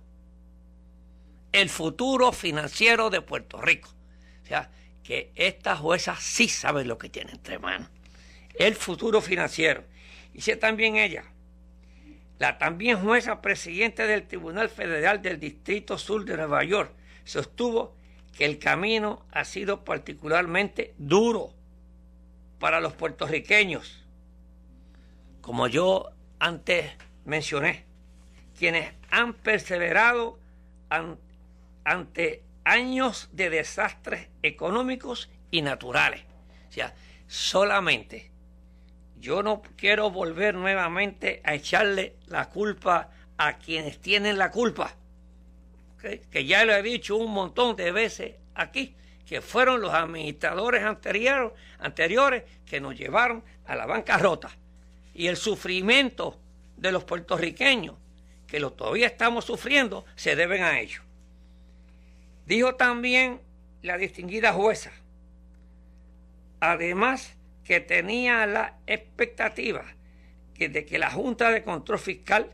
[1.51, 3.89] el futuro financiero de Puerto Rico.
[4.43, 4.69] O sea,
[5.03, 7.89] que esta jueza sí sabe lo que tiene entre manos.
[8.53, 9.83] El futuro financiero.
[10.35, 11.30] Y si también ella,
[12.41, 16.91] la también jueza presidente del Tribunal Federal del Distrito Sur de Nueva York,
[17.23, 17.95] sostuvo
[18.35, 21.53] que el camino ha sido particularmente duro
[22.57, 24.03] para los puertorriqueños.
[25.41, 26.89] Como yo antes
[27.25, 27.85] mencioné,
[28.57, 30.39] quienes han perseverado
[31.83, 36.23] ante años de desastres económicos y naturales.
[36.69, 36.95] O sea,
[37.27, 38.31] solamente
[39.21, 44.95] yo no quiero volver nuevamente a echarle la culpa a quienes tienen la culpa.
[45.99, 48.95] Que ya lo he dicho un montón de veces aquí,
[49.27, 54.49] que fueron los administradores anteriores, anteriores que nos llevaron a la bancarrota.
[55.13, 56.39] Y el sufrimiento
[56.77, 57.97] de los puertorriqueños,
[58.47, 61.03] que lo todavía estamos sufriendo, se deben a ellos.
[62.47, 63.39] Dijo también
[63.83, 64.91] la distinguida jueza,
[66.59, 69.85] además que tenía la expectativa
[70.69, 72.51] de que la Junta de Control Fiscal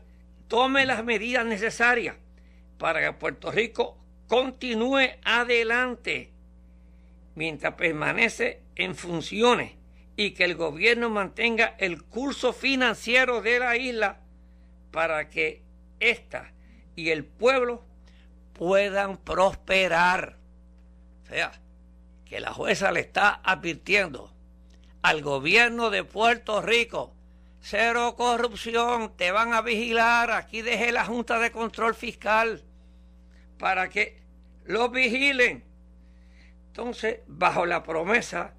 [0.48, 2.16] tome las medidas necesarias
[2.78, 6.30] para que Puerto Rico continúe adelante
[7.34, 9.72] mientras permanece en funciones
[10.16, 14.20] y que el gobierno mantenga el curso financiero de la isla
[14.90, 15.62] para que
[16.00, 16.52] ésta
[16.96, 17.84] y el pueblo
[18.54, 20.36] puedan prosperar.
[21.24, 21.52] O sea,
[22.24, 24.32] que la jueza le está advirtiendo
[25.08, 27.14] al gobierno de Puerto Rico,
[27.62, 32.62] cero corrupción, te van a vigilar, aquí deje la Junta de Control Fiscal
[33.56, 34.20] para que
[34.66, 35.64] los vigilen.
[36.66, 38.52] Entonces, bajo la promesa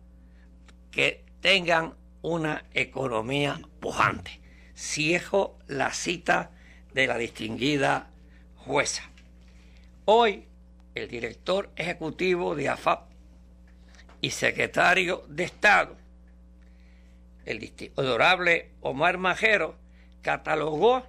[0.90, 4.42] que tengan una economía pujante.
[4.74, 6.50] Ciejo la cita
[6.96, 8.10] de la distinguida
[8.56, 9.04] jueza.
[10.06, 10.48] Hoy,
[10.96, 13.08] el director ejecutivo de AFAP
[14.20, 16.09] y secretario de Estado,
[17.52, 19.76] el honorable Omar Majero,
[20.22, 21.04] catalogó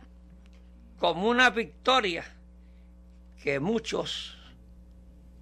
[0.98, 2.24] como una victoria
[3.42, 4.38] que muchos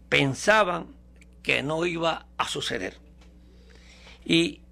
[0.08, 0.94] pensaban
[1.42, 2.98] que no iba a suceder.
[4.24, 4.62] Y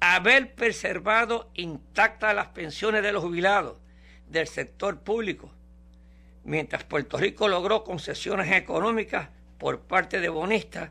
[0.00, 3.76] haber preservado intactas las pensiones de los jubilados
[4.28, 5.50] del sector público
[6.44, 10.90] mientras Puerto Rico logró concesiones económicas por parte de bonistas,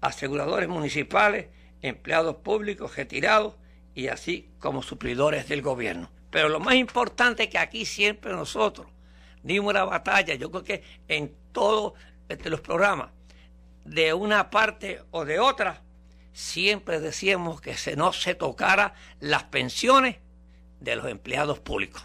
[0.00, 1.48] aseguradores municipales,
[1.82, 3.54] empleados públicos retirados
[3.96, 6.10] y así como suplidores del gobierno.
[6.30, 8.86] Pero lo más importante es que aquí siempre nosotros
[9.42, 11.94] dimos la batalla, yo creo que en todos
[12.28, 13.10] este, los programas,
[13.84, 15.82] de una parte o de otra,
[16.32, 20.16] siempre decíamos que se no se tocara las pensiones
[20.80, 22.04] de los empleados públicos.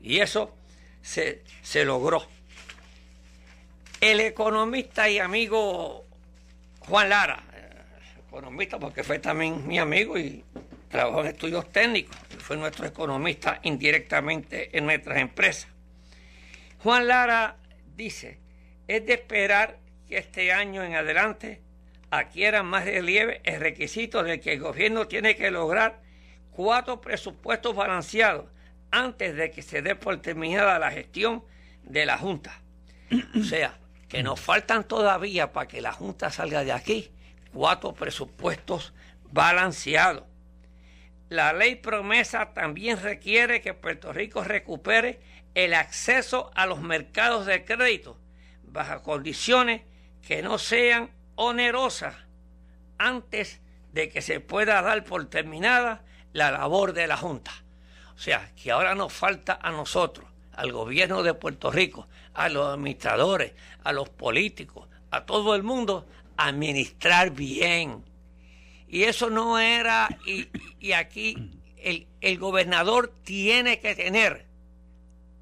[0.00, 0.54] Y eso
[1.02, 1.42] se,
[1.84, 2.26] logró.
[4.00, 6.06] El economista y amigo
[6.78, 7.82] Juan Lara, eh,
[8.26, 10.44] economista porque fue también mi amigo y
[10.88, 15.68] trabajó en estudios técnicos, fue nuestro economista indirectamente en nuestras empresas.
[16.82, 17.56] Juan Lara
[17.96, 18.38] dice,
[18.86, 21.60] es de esperar que este año en adelante
[22.10, 26.00] adquiera más relieve el requisito de que el gobierno tiene que lograr
[26.50, 28.46] cuatro presupuestos balanceados
[28.90, 31.44] antes de que se dé por terminada la gestión
[31.82, 32.62] de la Junta.
[33.38, 37.10] O sea, que nos faltan todavía para que la Junta salga de aquí
[37.52, 38.94] cuatro presupuestos
[39.30, 40.24] balanceados.
[41.28, 45.20] La ley promesa también requiere que Puerto Rico recupere
[45.54, 48.18] el acceso a los mercados de crédito
[48.62, 49.82] bajo condiciones
[50.26, 52.14] que no sean onerosas
[52.98, 53.60] antes
[53.92, 57.52] de que se pueda dar por terminada la labor de la Junta.
[58.14, 62.74] O sea, que ahora nos falta a nosotros, al gobierno de Puerto Rico, a los
[62.74, 63.52] administradores,
[63.84, 68.04] a los políticos, a todo el mundo, administrar bien.
[68.88, 74.46] Y eso no era, y, aquí el, el gobernador tiene que tener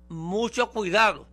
[0.09, 1.29] mucho cuidado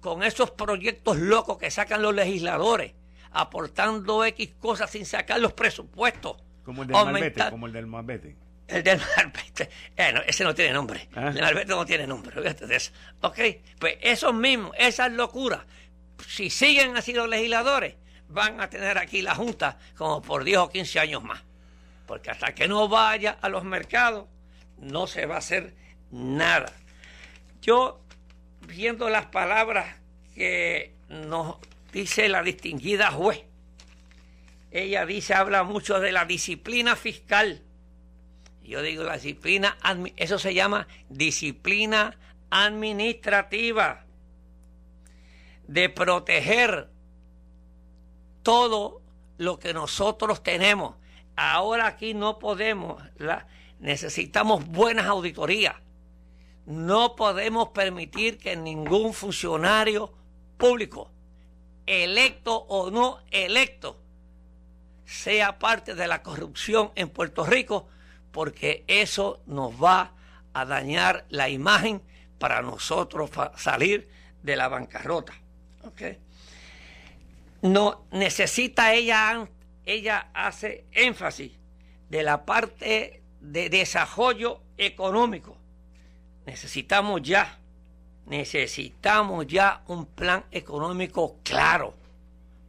[0.00, 2.94] con esos proyectos locos que sacan los legisladores,
[3.30, 6.36] aportando X cosas sin sacar los presupuestos.
[6.64, 8.36] Como el del Malvete, como el del Malvete.
[8.66, 9.68] El del Malvete.
[9.96, 11.08] Eh, ese no tiene nombre.
[11.14, 11.28] Ah.
[11.28, 12.40] El del Malvete no tiene nombre.
[12.40, 12.92] Fíjate eso.
[13.20, 13.38] Ok,
[13.78, 15.60] pues esos mismos, esas locuras,
[16.26, 17.96] si siguen así los legisladores,
[18.28, 21.42] van a tener aquí la Junta como por 10 o 15 años más.
[22.10, 24.26] Porque hasta que no vaya a los mercados,
[24.78, 25.76] no se va a hacer
[26.10, 26.72] nada.
[27.62, 28.00] Yo,
[28.66, 29.94] viendo las palabras
[30.34, 31.58] que nos
[31.92, 33.44] dice la distinguida juez,
[34.72, 37.62] ella dice, habla mucho de la disciplina fiscal
[38.64, 39.78] Yo digo la disciplina,
[40.16, 42.18] eso se llama disciplina
[42.50, 44.04] administrativa
[45.68, 46.90] de proteger
[48.42, 49.00] todo
[49.38, 50.99] lo que nosotros tenemos.
[51.42, 53.02] Ahora aquí no podemos,
[53.78, 55.74] necesitamos buenas auditorías.
[56.66, 60.12] No podemos permitir que ningún funcionario
[60.58, 61.10] público,
[61.86, 63.98] electo o no electo,
[65.06, 67.88] sea parte de la corrupción en Puerto Rico,
[68.32, 70.12] porque eso nos va
[70.52, 72.02] a dañar la imagen
[72.38, 74.10] para nosotros salir
[74.42, 75.32] de la bancarrota.
[77.62, 79.48] No necesita ella,
[79.84, 81.52] ella hace énfasis
[82.08, 85.56] de la parte de desarrollo económico.
[86.46, 87.58] Necesitamos ya,
[88.26, 91.94] necesitamos ya un plan económico claro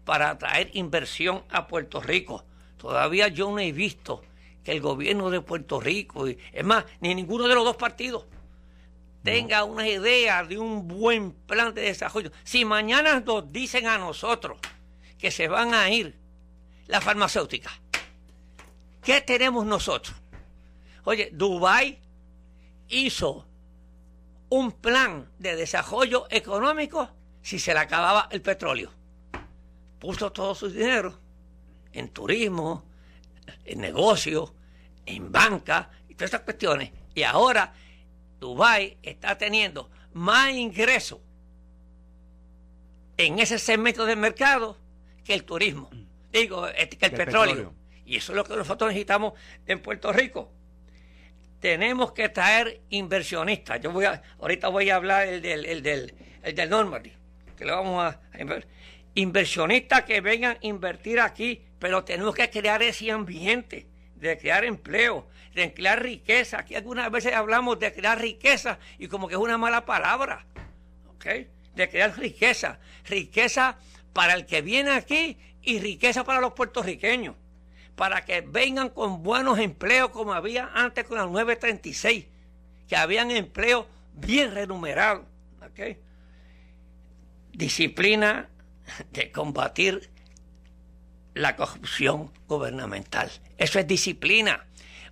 [0.06, 2.44] para atraer inversión a Puerto Rico.
[2.78, 4.24] Todavía yo no he visto
[4.64, 8.26] que el gobierno de Puerto Rico, y, es más, ni ninguno de los dos partidos,
[9.24, 12.32] tenga una idea de un buen plan de desarrollo.
[12.44, 14.60] Si mañana nos dicen a nosotros
[15.18, 16.21] que se van a ir
[16.92, 17.72] las farmacéuticas,
[19.02, 20.14] ¿qué tenemos nosotros?
[21.06, 21.98] Oye, Dubái
[22.90, 23.48] hizo
[24.50, 27.10] un plan de desarrollo económico
[27.42, 28.92] si se le acababa el petróleo.
[30.00, 31.18] Puso todo su dinero
[31.94, 32.84] en turismo,
[33.64, 34.52] en negocios,
[35.06, 36.92] en banca y todas estas cuestiones.
[37.16, 37.74] Y ahora
[38.38, 41.20] Dubái está teniendo más ingresos
[43.16, 44.78] en ese segmento del mercado
[45.24, 45.90] que el turismo,
[46.32, 47.74] digo, eh, el, petróleo.
[48.06, 49.34] Y eso es lo que nosotros necesitamos
[49.66, 50.52] en Puerto Rico.
[51.60, 53.80] Tenemos que traer inversionistas.
[53.82, 57.14] Yo voy a, ahorita voy a hablar el del, el del, el del Normandy,
[57.56, 58.62] que lo vamos a, a
[59.14, 63.88] inversionistas que vengan a invertir aquí, pero tenemos que crear ese ambiente
[64.22, 66.60] de crear empleo, de crear riqueza.
[66.60, 70.46] Aquí algunas veces hablamos de crear riqueza y como que es una mala palabra.
[71.08, 71.26] ¿Ok?
[71.76, 72.80] De crear riqueza.
[73.06, 73.78] Riqueza
[74.14, 77.36] para el que viene aquí y riqueza para los puertorriqueños.
[77.96, 82.26] Para que vengan con buenos empleos como había antes con la 936.
[82.88, 85.26] Que habían empleos bien remunerados.
[85.62, 85.98] ¿Ok?
[87.52, 88.50] Disciplina
[89.12, 90.10] de combatir
[91.34, 93.32] la corrupción gubernamental.
[93.58, 94.66] Eso es disciplina.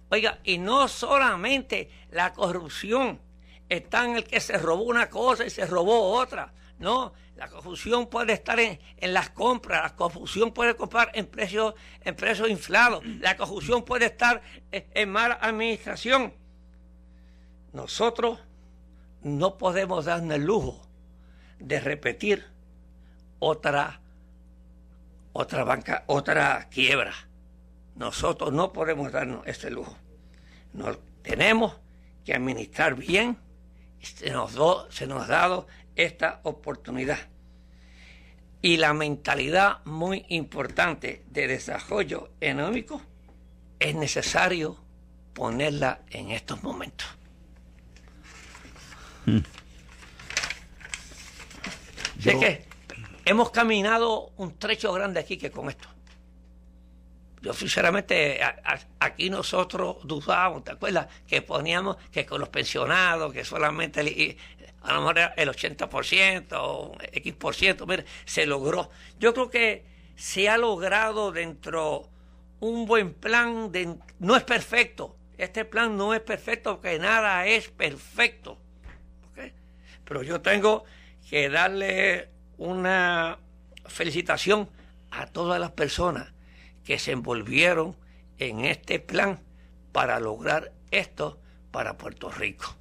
[0.09, 3.19] Oiga, y no solamente la corrupción
[3.69, 6.53] está en el que se robó una cosa y se robó otra.
[6.79, 12.15] No, la corrupción puede estar en, las compras, la corrupción puede comprar en precios, en
[12.15, 16.33] precios inflados, la corrupción puede estar en, en mala administración.
[17.73, 18.39] Nosotros
[19.21, 20.81] no podemos darnos el lujo
[21.59, 22.45] de repetir
[23.39, 23.99] otra
[25.33, 27.13] otra banca, otra quiebra.
[27.95, 29.95] Nosotros no podemos darnos este lujo.
[30.73, 31.77] Nos, tenemos
[32.25, 33.37] que administrar bien.
[34.01, 34.53] Se nos,
[34.89, 35.67] se nos ha dado
[35.99, 37.19] esta oportunidad.
[38.61, 43.01] Y la mentalidad muy importante de desarrollo económico
[43.79, 44.77] es necesario
[45.33, 47.07] ponerla en estos momentos.
[49.25, 49.39] Hmm.
[52.23, 52.65] qué?
[53.25, 55.87] hemos caminado un trecho grande aquí que con esto.
[57.41, 58.41] Yo sinceramente,
[58.99, 61.07] aquí nosotros dudábamos, ¿te acuerdas?
[61.25, 64.37] Que poníamos que con los pensionados, que solamente
[64.81, 68.89] a lo mejor el 80% o X%, mire, se logró.
[69.19, 72.09] Yo creo que se ha logrado dentro
[72.59, 77.69] un buen plan, de, no es perfecto, este plan no es perfecto porque nada es
[77.69, 78.57] perfecto.
[80.03, 80.83] Pero yo tengo
[81.29, 83.37] que darle una
[83.85, 84.69] felicitación
[85.11, 86.33] a todas las personas
[86.83, 87.95] que se envolvieron
[88.37, 89.39] en este plan
[89.91, 91.39] para lograr esto
[91.71, 92.75] para Puerto Rico.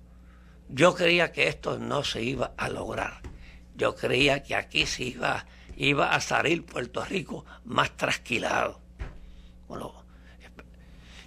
[0.69, 3.21] Yo creía que esto no se iba a lograr.
[3.75, 8.81] Yo creía que aquí se iba, iba a salir Puerto Rico más trasquilado.
[9.69, 9.95] Bueno,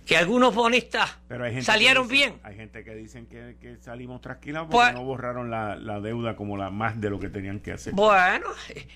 [0.05, 1.17] que algunos bonistas
[1.61, 2.39] salieron bien.
[2.43, 6.69] Hay gente que dicen que, salimos tranquilos porque pues- no borraron la, deuda como la
[6.69, 7.93] más de lo que tenían que hacer.
[7.93, 8.47] Bueno,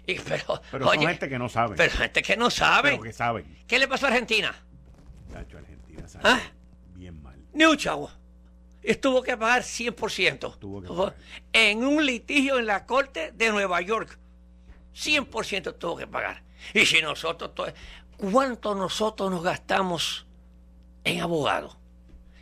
[0.05, 1.75] pero, pero son gente que no sabe.
[1.77, 2.91] Pero gente que no sabe.
[2.91, 3.45] Pero que saben.
[3.67, 4.53] ¿Qué le pasó a Argentina?
[5.33, 6.39] Argentina ¿Ah?
[6.95, 7.35] bien mal.
[7.53, 7.77] Ni un
[8.85, 10.57] Estuvo que pagar 100%.
[10.59, 11.15] Tuvo que pagar.
[11.53, 14.17] En un litigio en la corte de Nueva York.
[14.95, 16.43] 100% tuvo que pagar.
[16.73, 17.51] Y si nosotros,
[18.17, 20.25] ¿cuánto nosotros nos gastamos
[21.05, 21.77] en abogado.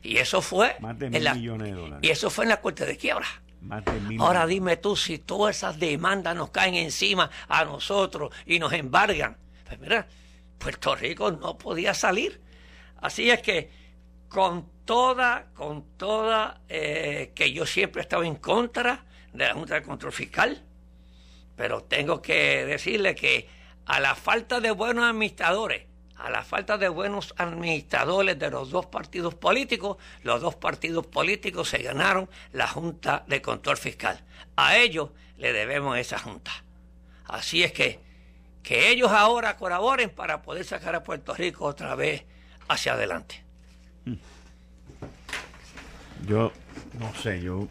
[0.02, 0.76] Y eso fue.
[0.80, 2.00] Más de mil millones de dólares.
[2.02, 3.28] Y eso fue en la corte de quiebra.
[3.62, 8.34] Más de mil Ahora dime tú, si todas esas demandas nos caen encima a nosotros
[8.46, 9.38] y nos embargan.
[9.66, 10.08] Pues mira,
[10.58, 12.42] Puerto Rico no podía salir.
[12.98, 13.70] Así es que
[14.34, 19.76] con toda, con toda, eh, que yo siempre he estado en contra de la Junta
[19.76, 20.64] de Control Fiscal,
[21.56, 23.48] pero tengo que decirle que
[23.86, 28.88] a la falta de buenos administradores, a la falta de buenos administradores de los dos
[28.88, 34.24] partidos políticos, los dos partidos políticos se ganaron la Junta de Control Fiscal.
[34.56, 36.52] A ellos le debemos esa Junta.
[37.26, 38.00] Así es que
[38.64, 42.24] que ellos ahora colaboren para poder sacar a Puerto Rico otra vez
[42.70, 43.43] hacia adelante.
[46.28, 46.52] Yo
[47.00, 47.68] no sé, yo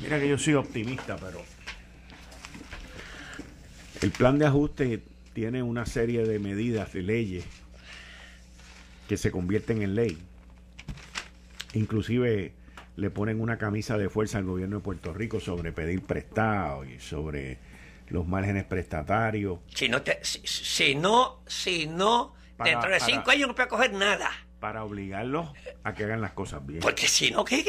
[0.00, 1.42] mira que yo soy optimista, pero
[4.02, 5.02] el plan de ajuste
[5.32, 7.44] tiene una serie de medidas, de leyes
[9.08, 10.18] que se convierten en ley.
[11.74, 12.54] Inclusive
[12.96, 16.98] le ponen una camisa de fuerza al gobierno de Puerto Rico sobre pedir prestado y
[16.98, 17.58] sobre
[18.08, 19.58] los márgenes prestatarios.
[19.74, 24.30] Si no, si, no, si no, dentro de cinco años no puede coger nada.
[24.60, 25.50] Para obligarlos
[25.84, 26.80] a que hagan las cosas bien.
[26.80, 27.64] Porque si no, ¿qué?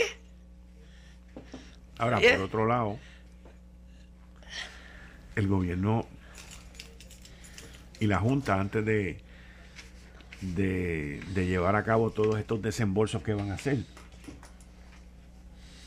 [1.98, 3.00] Ahora, por otro lado,
[5.36, 6.08] el gobierno
[8.00, 9.18] y la Junta, antes de,
[10.42, 13.80] de, de llevar a cabo todos estos desembolsos que van a hacer,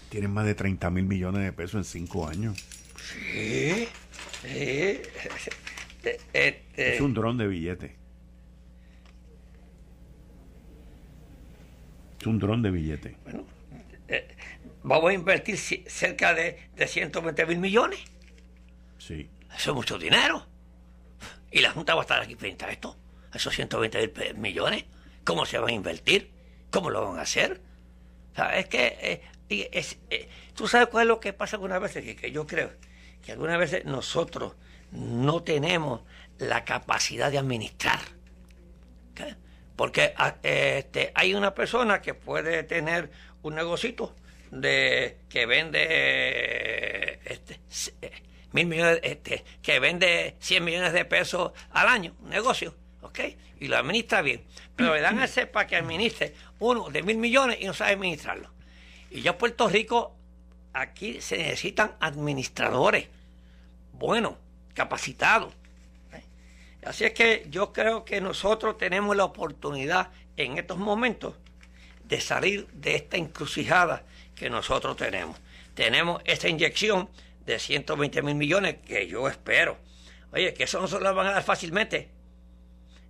[0.08, 2.62] tienen más de 30 mil millones de pesos en cinco años.
[2.96, 3.88] Sí.
[6.02, 6.62] Eh, eh,
[6.94, 7.99] es un dron de billete.
[12.20, 13.16] Es un dron de billete.
[13.24, 13.44] Bueno,
[14.08, 14.36] eh,
[14.82, 18.00] vamos a invertir cerca de, de 120 mil millones.
[18.98, 19.28] Sí.
[19.56, 20.46] Eso es mucho dinero.
[21.50, 22.96] Y la Junta va a estar aquí frente a esto.
[23.32, 24.84] Esos 120 mil millones.
[25.24, 26.30] ¿Cómo se van a invertir?
[26.70, 27.60] ¿Cómo lo van a hacer?
[28.54, 29.22] es que
[30.54, 32.70] tú sabes cuál es lo que pasa algunas veces, que, que yo creo
[33.22, 34.54] que algunas veces nosotros
[34.92, 36.02] no tenemos
[36.38, 38.00] la capacidad de administrar.
[39.80, 43.10] Porque ah, este, hay una persona que puede tener
[43.40, 44.14] un negocito
[44.50, 47.60] de que vende este,
[48.02, 48.12] eh,
[48.52, 53.20] mil millones, este, que vende 100 millones de pesos al año, un negocio, ¿ok?
[53.58, 54.44] Y lo administra bien.
[54.76, 57.92] Pero le dan a ese para que administre uno de mil millones y no sabe
[57.92, 58.50] administrarlo.
[59.10, 60.14] Y ya Puerto Rico
[60.74, 63.08] aquí se necesitan administradores
[63.94, 64.34] buenos,
[64.74, 65.54] capacitados.
[66.84, 71.34] Así es que yo creo que nosotros tenemos la oportunidad en estos momentos
[72.04, 74.04] de salir de esta encrucijada
[74.34, 75.38] que nosotros tenemos.
[75.74, 77.08] Tenemos esta inyección
[77.44, 79.78] de 120 mil millones que yo espero.
[80.32, 82.08] Oye, que eso no se lo van a dar fácilmente.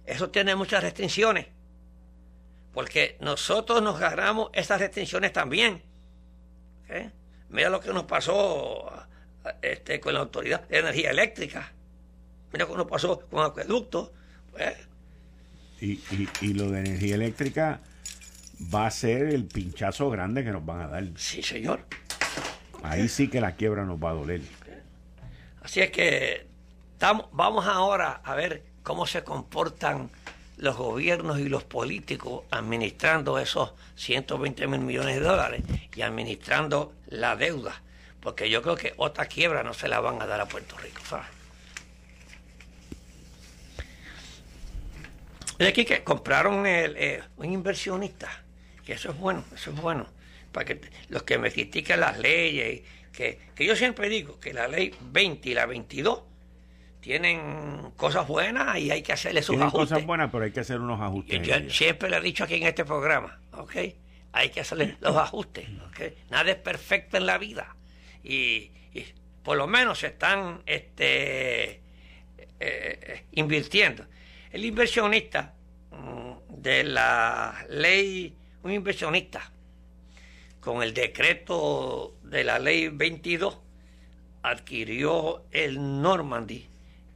[0.04, 1.46] Eso tiene muchas restricciones.
[2.72, 5.82] Porque nosotros nos agarramos esas restricciones también.
[7.48, 9.06] Mira lo que nos pasó
[9.62, 11.72] este, con la Autoridad de Energía Eléctrica.
[12.52, 14.10] Mira cómo pasó con acueductos.
[14.52, 14.76] Pues.
[15.80, 16.00] Y,
[16.40, 17.80] y, lo de energía eléctrica
[18.74, 21.04] va a ser el pinchazo grande que nos van a dar.
[21.16, 21.86] Sí, señor.
[22.82, 24.42] Ahí sí que la quiebra nos va a doler.
[25.62, 26.46] Así es que
[27.32, 30.10] vamos ahora a ver cómo se comportan
[30.56, 35.62] los gobiernos y los políticos administrando esos 120 mil millones de dólares
[35.94, 37.82] y administrando la deuda,
[38.20, 41.00] porque yo creo que otra quiebra no se la van a dar a Puerto Rico.
[41.08, 41.39] ¿sabes?
[45.60, 48.30] Es aquí que compraron el, eh, un inversionista,
[48.82, 50.06] que eso es bueno, eso es bueno,
[50.52, 50.80] para que
[51.10, 52.80] los que me critican las leyes,
[53.12, 56.22] que, que yo siempre digo que la ley 20 y la 22
[57.00, 60.80] tienen cosas buenas y hay que hacerle sus tienen cosas buenas, pero hay que hacer
[60.80, 61.46] unos ajustes.
[61.46, 63.76] Yo siempre le he dicho aquí en este programa, ¿ok?
[64.32, 66.30] Hay que hacerle los ajustes, ¿ok?
[66.30, 67.76] Nada es perfecto en la vida.
[68.24, 68.70] Y,
[69.42, 71.80] por lo menos se están este, eh,
[72.60, 74.06] eh, invirtiendo.
[74.50, 75.54] El inversionista
[75.92, 79.52] mm, de la ley, un inversionista,
[80.60, 83.58] con el decreto de la ley 22,
[84.42, 86.66] adquirió el Normandy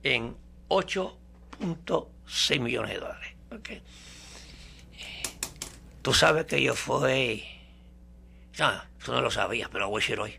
[0.02, 0.36] en
[0.68, 3.34] 8.6 millones de dólares.
[3.58, 3.82] Okay.
[6.02, 7.44] Tú sabes que yo fui...
[8.58, 8.72] No,
[9.04, 10.38] tú no lo sabías, pero voy a decir hoy.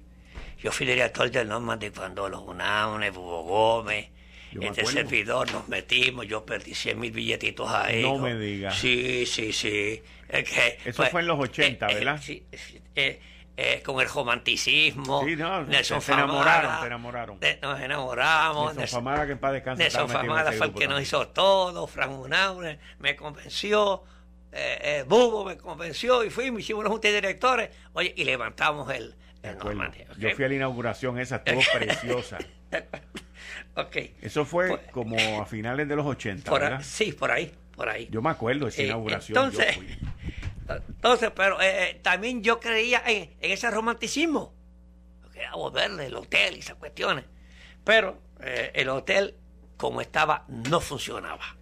[0.59, 4.09] Yo fui director del Normandy cuando los UNAM, Hugo Gómez,
[4.61, 8.01] este servidor nos metimos, yo perdí 100 mil billetitos ahí.
[8.01, 8.75] No me digas.
[8.75, 10.01] Sí, sí, sí.
[10.29, 12.21] Eso fue en los 80, eh, eh, ¿verdad?
[12.21, 12.45] sí,
[12.95, 13.19] eh,
[13.57, 15.23] eh, con el romanticismo.
[15.25, 17.39] Sí, no, Nelson se enamoraron, se enamoraron.
[17.61, 18.75] nos enamoramos.
[18.75, 19.83] Nelson Famara, que en paz descanse.
[19.83, 21.87] Nelson Famara fue el que nos hizo todo.
[21.87, 24.03] Frank Munaure me convenció.
[24.51, 27.69] Eh, eh, Bubo me convenció y fuimos, hicimos una junta de directores.
[27.93, 29.57] Oye, y levantamos el, el
[30.17, 32.37] Yo fui a la inauguración, esa estuvo preciosa.
[33.75, 33.97] ok.
[34.21, 36.81] Eso fue como a finales de los 80, ¿verdad?
[36.83, 38.07] sí, por ahí, por ahí.
[38.11, 39.37] Yo me acuerdo de esa inauguración.
[39.37, 39.77] Entonces,
[40.67, 44.53] Entonces, pero eh, eh, también yo creía en, ese romanticismo.
[45.31, 47.25] Queríamos verle el hotel y esas cuestiones.
[47.83, 49.35] Pero eh, el hotel,
[49.77, 51.55] como estaba, no funcionaba.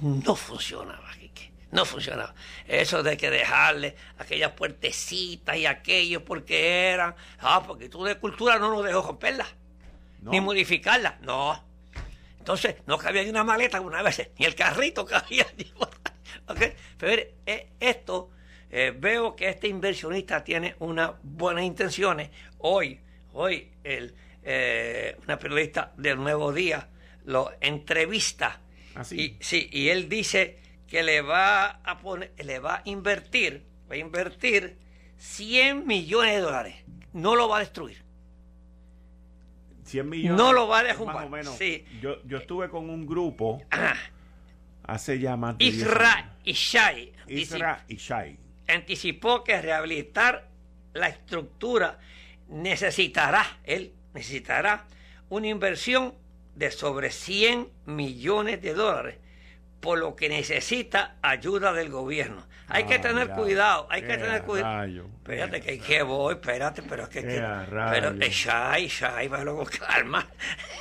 [0.00, 1.52] No funcionaba, Quique.
[1.72, 2.34] No funcionaba.
[2.66, 7.16] Eso de que dejarle aquellas puertecitas y aquello porque eran.
[7.40, 9.18] Ah, porque tú de cultura no nos dejó
[10.30, 11.18] Ni modificarla.
[11.22, 11.62] No.
[12.38, 15.46] Entonces, no cabía ni una maleta alguna vez, ni el carrito cabía.
[16.48, 16.74] ¿Okay?
[16.98, 18.30] Pero eh, esto,
[18.70, 22.30] eh, veo que este inversionista tiene unas buenas intenciones.
[22.58, 23.00] Hoy,
[23.32, 26.88] hoy, el, eh, una periodista del Nuevo Día
[27.24, 28.60] lo entrevista.
[28.94, 33.64] ¿Ah, y, sí, y él dice que le va a poner, le va a invertir,
[33.90, 34.76] va a invertir
[35.16, 36.74] 100 millones de dólares.
[37.14, 38.03] No lo va a destruir.
[39.84, 40.38] 100 millones.
[40.38, 41.06] No lo va a dejar.
[41.06, 41.58] Más o menos.
[42.00, 43.62] Yo, yo estuve con un grupo
[44.82, 47.12] hace ya más de Isra Ishai.
[47.28, 48.38] Isra Ishai.
[48.68, 50.48] Anticipó que rehabilitar
[50.92, 51.98] la estructura
[52.48, 54.86] necesitará, él necesitará
[55.28, 56.14] una inversión
[56.54, 59.16] de sobre 100 millones de dólares,
[59.84, 62.42] por lo que necesita ayuda del gobierno.
[62.68, 64.86] Hay que tener cuidado, hay que tener cuidado.
[65.18, 67.20] Espérate, que, que voy, espérate, pero es que...
[67.20, 67.44] que
[67.90, 70.26] pero, Shai, Shai, pero con calma.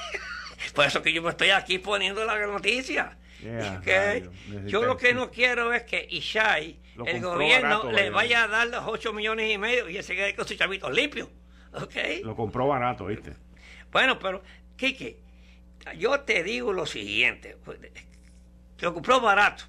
[0.73, 3.17] por eso que yo me estoy aquí poniendo la noticia.
[4.65, 8.85] yo lo que no quiero es que Ishai, el gobierno, le vaya a dar los
[8.87, 11.27] 8 millones y medio y ese quede con sus chavitos limpios.
[11.73, 12.23] ¿Okay?
[12.23, 13.33] Lo compró barato, ¿viste?
[13.91, 14.41] Bueno, pero,
[14.77, 15.17] Kike,
[15.97, 17.57] yo te digo lo siguiente.
[18.79, 19.65] Lo compró barato.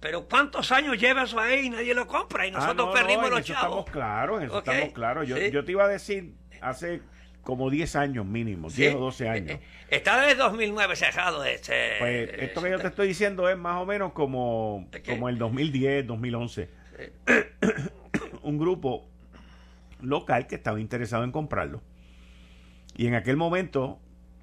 [0.00, 2.46] Pero ¿cuántos años lleva eso ahí y nadie lo compra?
[2.46, 3.64] Y ah, nosotros perdimos los chavos.
[3.64, 5.26] Estamos claros, eso estamos claros.
[5.26, 7.02] Yo, yo te iba a decir hace
[7.42, 9.50] como 10 años mínimo, 10 o 12 años.
[9.52, 11.96] Eh, eh, está desde 2009 cerrado este...
[11.98, 16.06] Pues esto que yo te estoy diciendo es más o menos como, como el 2010,
[16.06, 16.70] 2011.
[18.42, 19.08] Un grupo
[20.02, 21.82] local que estaba interesado en comprarlo.
[22.96, 23.98] Y en aquel momento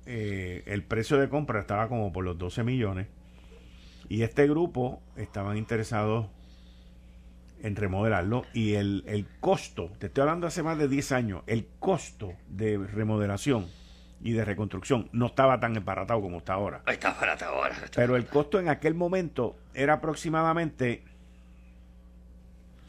[0.05, 3.07] eh, el precio de compra estaba como por los 12 millones.
[4.09, 6.27] Y este grupo estaban interesados
[7.61, 11.67] en remodelarlo y el, el costo, te estoy hablando hace más de 10 años, el
[11.79, 13.65] costo de remodelación
[14.21, 16.81] y de reconstrucción no estaba tan embaratado como está ahora.
[16.87, 17.75] Está barato ahora.
[17.95, 21.03] Pero el costo en aquel momento era aproximadamente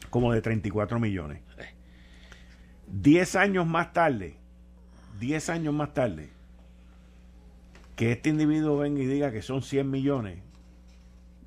[0.09, 1.41] como de 34 millones.
[2.87, 4.37] 10 años más tarde,
[5.19, 6.29] 10 años más tarde,
[7.95, 10.39] que este individuo venga y diga que son 100 millones,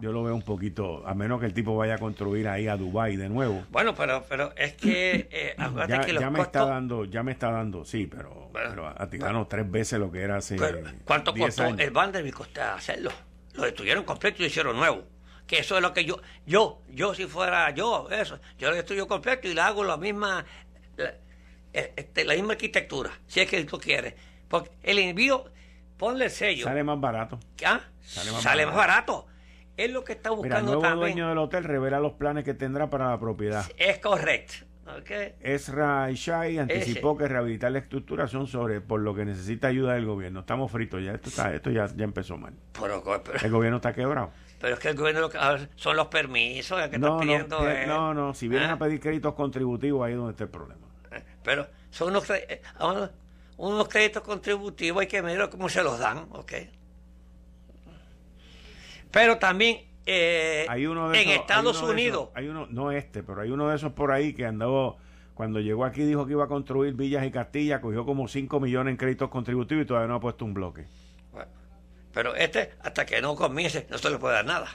[0.01, 2.77] yo lo veo un poquito, a menos que el tipo vaya a construir ahí a
[2.77, 3.65] Dubai de nuevo.
[3.71, 5.57] Bueno, pero pero es que, eh,
[5.89, 9.49] ya, que ya me está dando, ya me está dando, sí, pero, pero a tirarnos
[9.49, 10.57] tres veces lo que era hace.
[11.05, 13.11] ¿Cuánto costó el Vanderbilt costó hacerlo?
[13.55, 15.05] Lo destruyeron completo y lo hicieron nuevo.
[15.47, 19.09] Que eso es lo que yo, yo, yo si fuera yo, eso, yo lo destruyo
[19.09, 20.45] completo y le hago la misma,
[20.97, 21.15] la,
[21.73, 24.15] eh, este, la misma arquitectura, si es que tú quieres.
[24.49, 25.45] Porque el envío,
[25.97, 26.65] ponle el sello.
[26.65, 27.41] Sale más barato.
[27.67, 27.81] ¿Ah?
[28.01, 29.27] Sale más barato
[29.85, 32.55] es lo que está buscando Mira, el nuevo dueño del hotel revela los planes que
[32.55, 33.65] tendrá para la propiedad.
[33.79, 34.67] Es correcto.
[35.01, 35.35] Okay.
[35.41, 40.05] Ezra Ishai anticipó que rehabilitar la estructura son sobre por lo que necesita ayuda del
[40.05, 40.41] gobierno.
[40.41, 42.55] Estamos fritos ya, esto está, esto ya, ya empezó mal.
[43.43, 44.33] el gobierno está quebrado.
[44.61, 45.29] Pero es que el gobierno
[45.77, 47.61] son los permisos que no, pidiendo.
[47.87, 48.75] No, no, si vienen ¿Ah?
[48.75, 50.87] a pedir créditos contributivos ahí es donde está el problema.
[51.13, 52.61] Eh, pero son unos, eh,
[53.57, 56.53] unos créditos contributivos, hay que medir cómo se los dan, ¿ok?
[59.11, 62.29] Pero también eh, en Estados Unidos.
[62.35, 64.97] hay uno, no este, pero hay uno de esos por ahí que andó,
[65.35, 68.93] cuando llegó aquí dijo que iba a construir villas y castillas, cogió como 5 millones
[68.93, 70.87] en créditos contributivos y todavía no ha puesto un bloque.
[72.13, 74.69] pero este, hasta que no comience, no se le puede dar nada.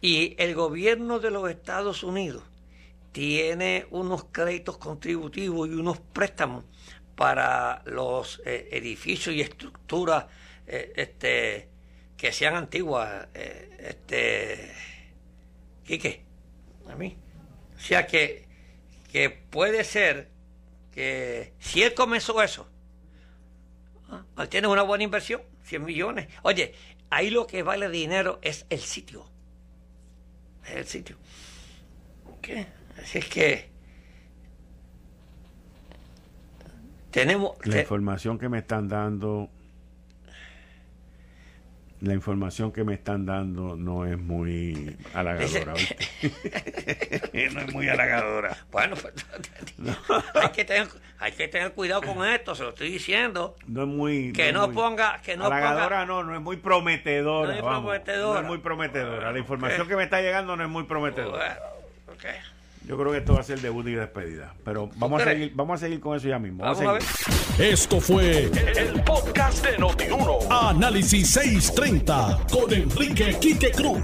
[0.00, 2.44] Y el gobierno de los Estados Unidos
[3.10, 6.64] tiene unos créditos contributivos y unos préstamos
[7.16, 10.26] para los eh, edificios y estructuras
[10.68, 11.68] eh, este,
[12.18, 14.72] que sean antiguas, eh, este,
[15.84, 16.24] Quique,
[16.90, 17.16] a mí.
[17.76, 18.44] O sea que,
[19.10, 20.28] que puede ser
[20.92, 22.68] que si él comenzó eso,
[24.10, 24.46] ¿ah?
[24.48, 26.28] tiene una buena inversión, 100 millones.
[26.42, 26.74] Oye,
[27.08, 29.24] ahí lo que vale dinero es el sitio.
[30.64, 31.16] Es el sitio.
[32.42, 32.66] ¿Qué?
[33.00, 33.70] Así es que
[37.12, 37.56] tenemos...
[37.64, 39.50] La información que me están dando
[42.00, 45.74] la información que me están dando no es muy halagadora.
[47.52, 48.56] no es muy halagadora.
[48.70, 49.14] Bueno, pues,
[50.34, 50.88] hay, que tener,
[51.18, 53.56] hay que tener cuidado con esto, se lo estoy diciendo.
[53.66, 54.32] No es muy.
[54.32, 55.20] Que no, ponga.
[55.22, 57.48] Que no halagadora no, no es muy prometedora.
[57.48, 58.40] No es, prometedora.
[58.40, 59.32] No es muy prometedora.
[59.32, 61.58] la información que me está llegando no es muy prometedora.
[62.88, 64.54] Yo creo que esto va a ser debut y despedida.
[64.64, 66.64] Pero vamos a, seguir, vamos a seguir con eso ya mismo.
[66.64, 67.02] Vamos, a, ver.
[67.58, 70.38] Esto fue el, podcast de Notiuno.
[70.50, 74.00] Análisis 630 con Enrique Quique Cruz.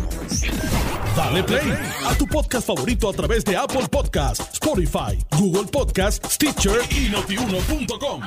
[1.16, 1.72] Dale play
[2.04, 8.20] a tu podcast favorito a través de Apple Podcasts, Spotify, Google Podcasts, Stitcher y notiuno.com.